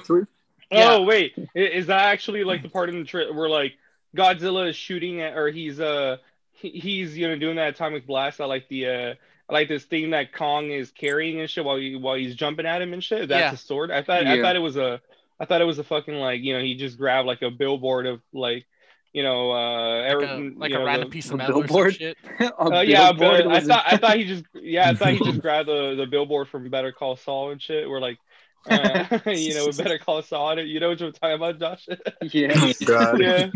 [0.71, 0.93] Yeah.
[0.93, 3.73] Oh wait, is that actually like the part in the trailer where like
[4.15, 6.19] Godzilla is shooting at, or he's uh
[6.53, 9.15] he's you know doing that atomic blast at like the uh
[9.51, 12.81] like this thing that Kong is carrying and shit while he, while he's jumping at
[12.81, 13.29] him and shit.
[13.29, 13.53] That's Yeah.
[13.53, 13.91] a sword.
[13.91, 15.01] I thought I thought it was a
[15.39, 18.07] I thought it was a fucking like you know he just grabbed like a billboard
[18.07, 18.67] of like
[19.13, 21.59] you know uh like every, a, like you a know, random the- piece of metal
[21.59, 21.95] or some billboard?
[21.95, 22.17] shit.
[22.59, 25.41] Uh, yeah, billboard but I thought I thought he just yeah I thought he just
[25.43, 27.89] grabbed the, the billboard from Better Call Saul and shit.
[27.89, 28.19] We're like,
[28.71, 30.67] uh, you know, Better Call Saul on it.
[30.69, 31.87] You know what I'm talking about, Josh?
[32.33, 32.73] yeah.
[32.87, 33.21] God.
[33.21, 33.51] yeah.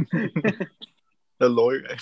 [1.38, 1.96] the lawyer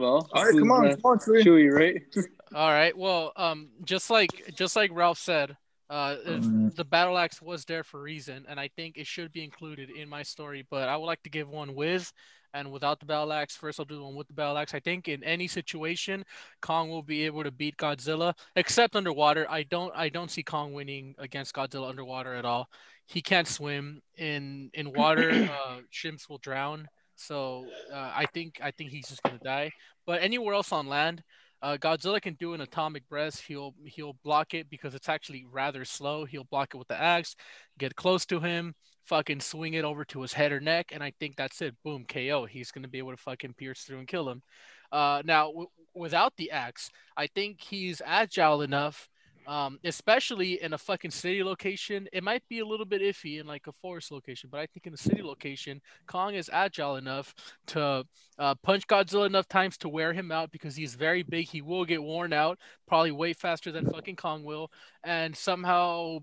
[0.00, 1.02] Well, All right, who's come on, left?
[1.02, 1.44] come on, Trey.
[1.44, 2.02] Chewie, right?
[2.54, 2.96] All right.
[2.96, 5.56] Well, um, just like just like Ralph said,
[5.90, 6.74] uh, if Mhm.
[6.74, 9.90] the battle axe was there for a reason, and I think it should be included
[9.90, 10.66] in my story.
[10.70, 12.10] But I would like to give one with
[12.54, 13.56] and without the battle axe.
[13.56, 14.72] First, I'll do one with the battle axe.
[14.72, 16.24] I think in any situation,
[16.62, 19.46] Kong will be able to beat Godzilla, except underwater.
[19.50, 22.70] I don't I don't see Kong winning against Godzilla underwater at all.
[23.06, 25.30] He can't swim in in water.
[25.52, 26.88] uh, shrimps will drown.
[27.20, 29.70] So uh, I think I think he's just gonna die.
[30.06, 31.22] But anywhere else on land,
[31.62, 33.40] uh, Godzilla can do an atomic breath.
[33.40, 36.24] He'll he'll block it because it's actually rather slow.
[36.24, 37.36] He'll block it with the axe,
[37.78, 38.74] get close to him,
[39.06, 41.74] fucking swing it over to his head or neck, and I think that's it.
[41.84, 42.46] Boom, KO.
[42.46, 44.42] He's gonna be able to fucking pierce through and kill him.
[44.90, 49.09] Uh, now w- without the axe, I think he's agile enough.
[49.46, 53.46] Um, especially in a fucking city location, it might be a little bit iffy in
[53.46, 57.34] like a forest location, but I think in a city location, Kong is agile enough
[57.68, 58.04] to
[58.38, 61.48] uh, punch Godzilla enough times to wear him out because he's very big.
[61.48, 64.70] He will get worn out, probably way faster than fucking Kong will,
[65.02, 66.18] and somehow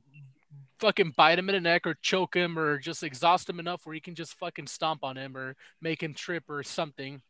[0.80, 3.96] fucking bite him in the neck or choke him or just exhaust him enough where
[3.96, 7.22] he can just fucking stomp on him or make him trip or something.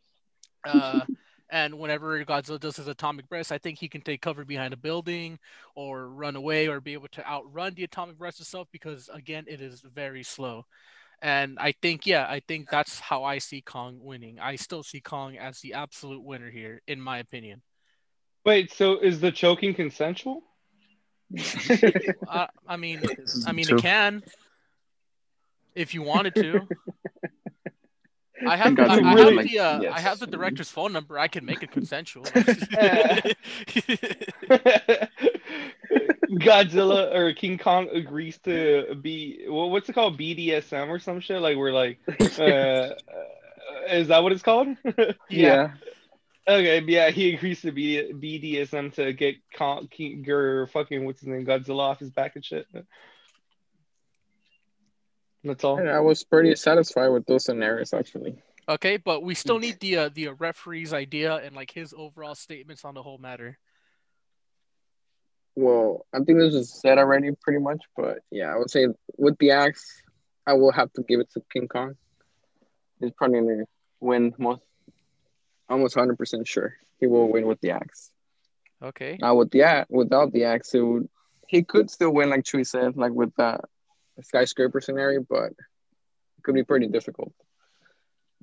[0.66, 1.02] Uh,
[1.50, 4.78] and whenever Godzilla does his atomic breath, I think he can take cover behind a
[4.78, 5.40] building
[5.76, 9.62] or run away or be able to outrun the atomic breath itself because again, it
[9.62, 10.66] is very slow.
[11.22, 14.40] And I think, yeah, I think that's how I see Kong winning.
[14.40, 17.64] I still see Kong as the absolute winner here, in my opinion.
[18.46, 20.44] Wait, so is the choking consensual?
[21.36, 23.02] I, uh, I mean,
[23.46, 23.78] I mean, true.
[23.78, 24.24] it can,
[25.76, 26.68] if you wanted to.
[28.46, 31.18] I have, I, some I really- have the, uh, I have the director's phone number.
[31.18, 32.24] I can make it consensual.
[36.30, 41.42] Godzilla or King Kong agrees to be well, what's it called BDSM or some shit
[41.42, 42.00] like we're like
[42.40, 42.94] uh, uh,
[43.90, 44.68] is that what it's called?
[45.30, 45.72] yeah.
[46.48, 51.28] Okay, yeah, he agrees to B- BDSM to get Kong King or fucking what's his
[51.28, 52.68] name Godzilla off his back and shit.
[55.48, 55.78] That's all.
[55.78, 58.36] And I was pretty satisfied with those scenarios actually.
[58.70, 62.36] okay, but we still need the uh, the uh, referee's idea and like his overall
[62.36, 63.58] statements on the whole matter.
[65.56, 68.88] Well, I think this is said already pretty much, but yeah, I would say
[69.18, 70.04] with the axe,
[70.46, 71.96] I will have to give it to King Kong.
[73.00, 73.64] He's probably gonna
[74.00, 74.62] win most,
[75.68, 78.12] almost hundred percent sure he will win with the axe.
[78.82, 79.18] Okay.
[79.20, 81.10] Now with the axe, without the axe, it would,
[81.48, 83.62] he could still win, like Chewie said, like with that
[84.24, 87.34] skyscraper scenario, but it could be pretty difficult.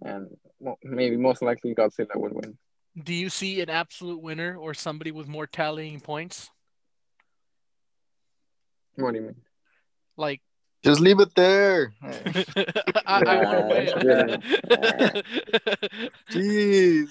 [0.03, 0.29] And
[0.59, 2.59] well, maybe most likely Godzilla would win.
[3.03, 6.51] Do you see an absolute winner or somebody with more tallying points?
[8.97, 9.37] What do you mean?
[10.17, 10.41] Like
[10.85, 11.93] Just leave it there.
[12.03, 15.23] I, I want to win.
[16.31, 17.11] Jeez.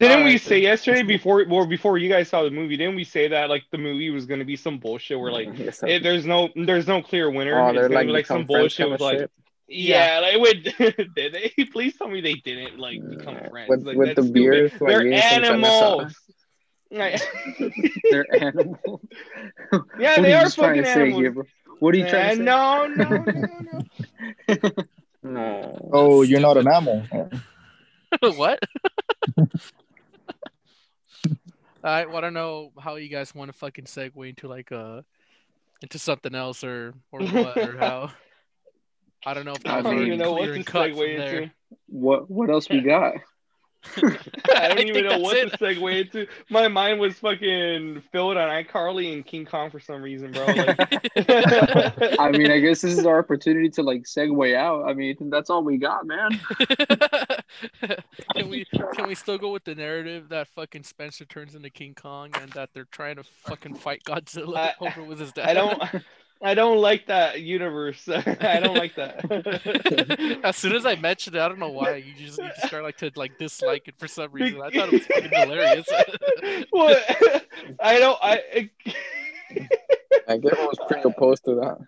[0.00, 2.76] Didn't we Alright, say yesterday before or before you guys saw the movie?
[2.78, 5.82] Didn't we say that like the movie was gonna be some bullshit where like Yes,
[5.82, 7.60] it, eh, there's no there's no clear winner.
[7.60, 9.30] oh, it's they're like, be like some bullshit with like shit.
[9.68, 10.74] yeah, like wait,
[11.14, 11.52] did they?
[11.72, 13.48] Please tell me they didn't like become Yeah.
[13.50, 13.68] friends.
[13.68, 14.72] with Like, with the that's beers.
[14.80, 16.14] Like, They're me and some animals.
[16.90, 17.20] Like-
[18.10, 19.00] They're animals.
[19.98, 21.20] yeah, What they are are you trying fucking to say animals.
[21.20, 21.44] here, bro?
[21.80, 22.42] What are you Yeah, trying to say?
[22.42, 24.70] no, no, no, no.
[25.22, 25.90] No.
[25.92, 27.06] Oh, you're not an animal.
[28.22, 28.58] what?
[31.82, 35.02] I want to know how you guys want to fucking segue into like uh
[35.82, 38.10] into something else or or what or how.
[39.26, 41.50] I don't know if I that was don't even know what to segue into.
[41.86, 43.14] What what else we got?
[43.96, 45.50] I don't I even know what it.
[45.50, 46.26] to segue into.
[46.50, 50.44] My mind was fucking filled on iCarly and King Kong for some reason, bro.
[50.46, 50.78] Like,
[52.20, 54.86] I mean, I guess this is our opportunity to like segue out.
[54.88, 56.38] I mean, that's all we got, man.
[58.34, 61.94] can we can we still go with the narrative that fucking Spencer turns into King
[61.94, 65.48] Kong and that they're trying to fucking fight Godzilla I- over with his dad?
[65.48, 65.82] I don't,
[66.42, 68.08] I don't like that universe.
[68.08, 70.40] I don't like that.
[70.44, 72.82] as soon as I mentioned it, I don't know why you just you just start
[72.82, 74.60] like to like dislike it for some reason.
[74.60, 75.86] I thought it was fucking hilarious.
[76.70, 77.46] what?
[77.78, 78.18] I don't.
[78.22, 78.70] I.
[80.28, 81.78] I get was pretty opposed to that.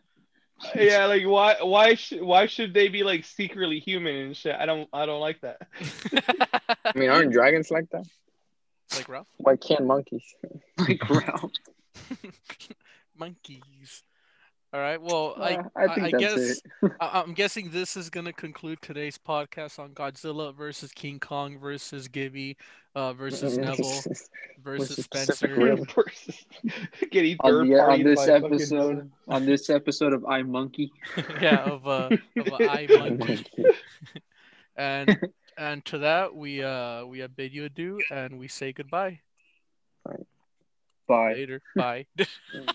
[0.75, 1.57] yeah, like why?
[1.63, 2.23] Why should?
[2.23, 4.55] Why should they be like secretly human and shit?
[4.55, 4.89] I don't.
[4.93, 5.63] I don't like that.
[6.85, 8.07] I mean, aren't dragons like that?
[8.95, 10.35] like Ralph, Why can't monkeys?
[10.77, 11.53] Like, Ralph.
[13.17, 14.03] monkeys.
[14.75, 15.01] All right.
[15.01, 16.63] Well, I Uh, I think I that's guess.
[17.01, 22.09] I- I'm guessing this is gonna conclude today's podcast on Godzilla versus King Kong versus
[22.09, 22.57] Gibby
[22.95, 24.31] uh, versus Nevel versus
[24.63, 25.49] Versus Spencer.
[25.55, 25.85] Really?
[27.11, 30.91] Getting On, third the, on this episode, on this episode of iMonkey.
[31.41, 32.09] yeah, of uh,
[32.39, 33.45] of a I monkey.
[34.77, 35.19] and
[35.59, 39.21] And to that, we uh we bid you adieu and we say goodbye.
[41.07, 41.35] Bye.
[41.35, 41.61] Later.
[41.77, 42.07] Bye.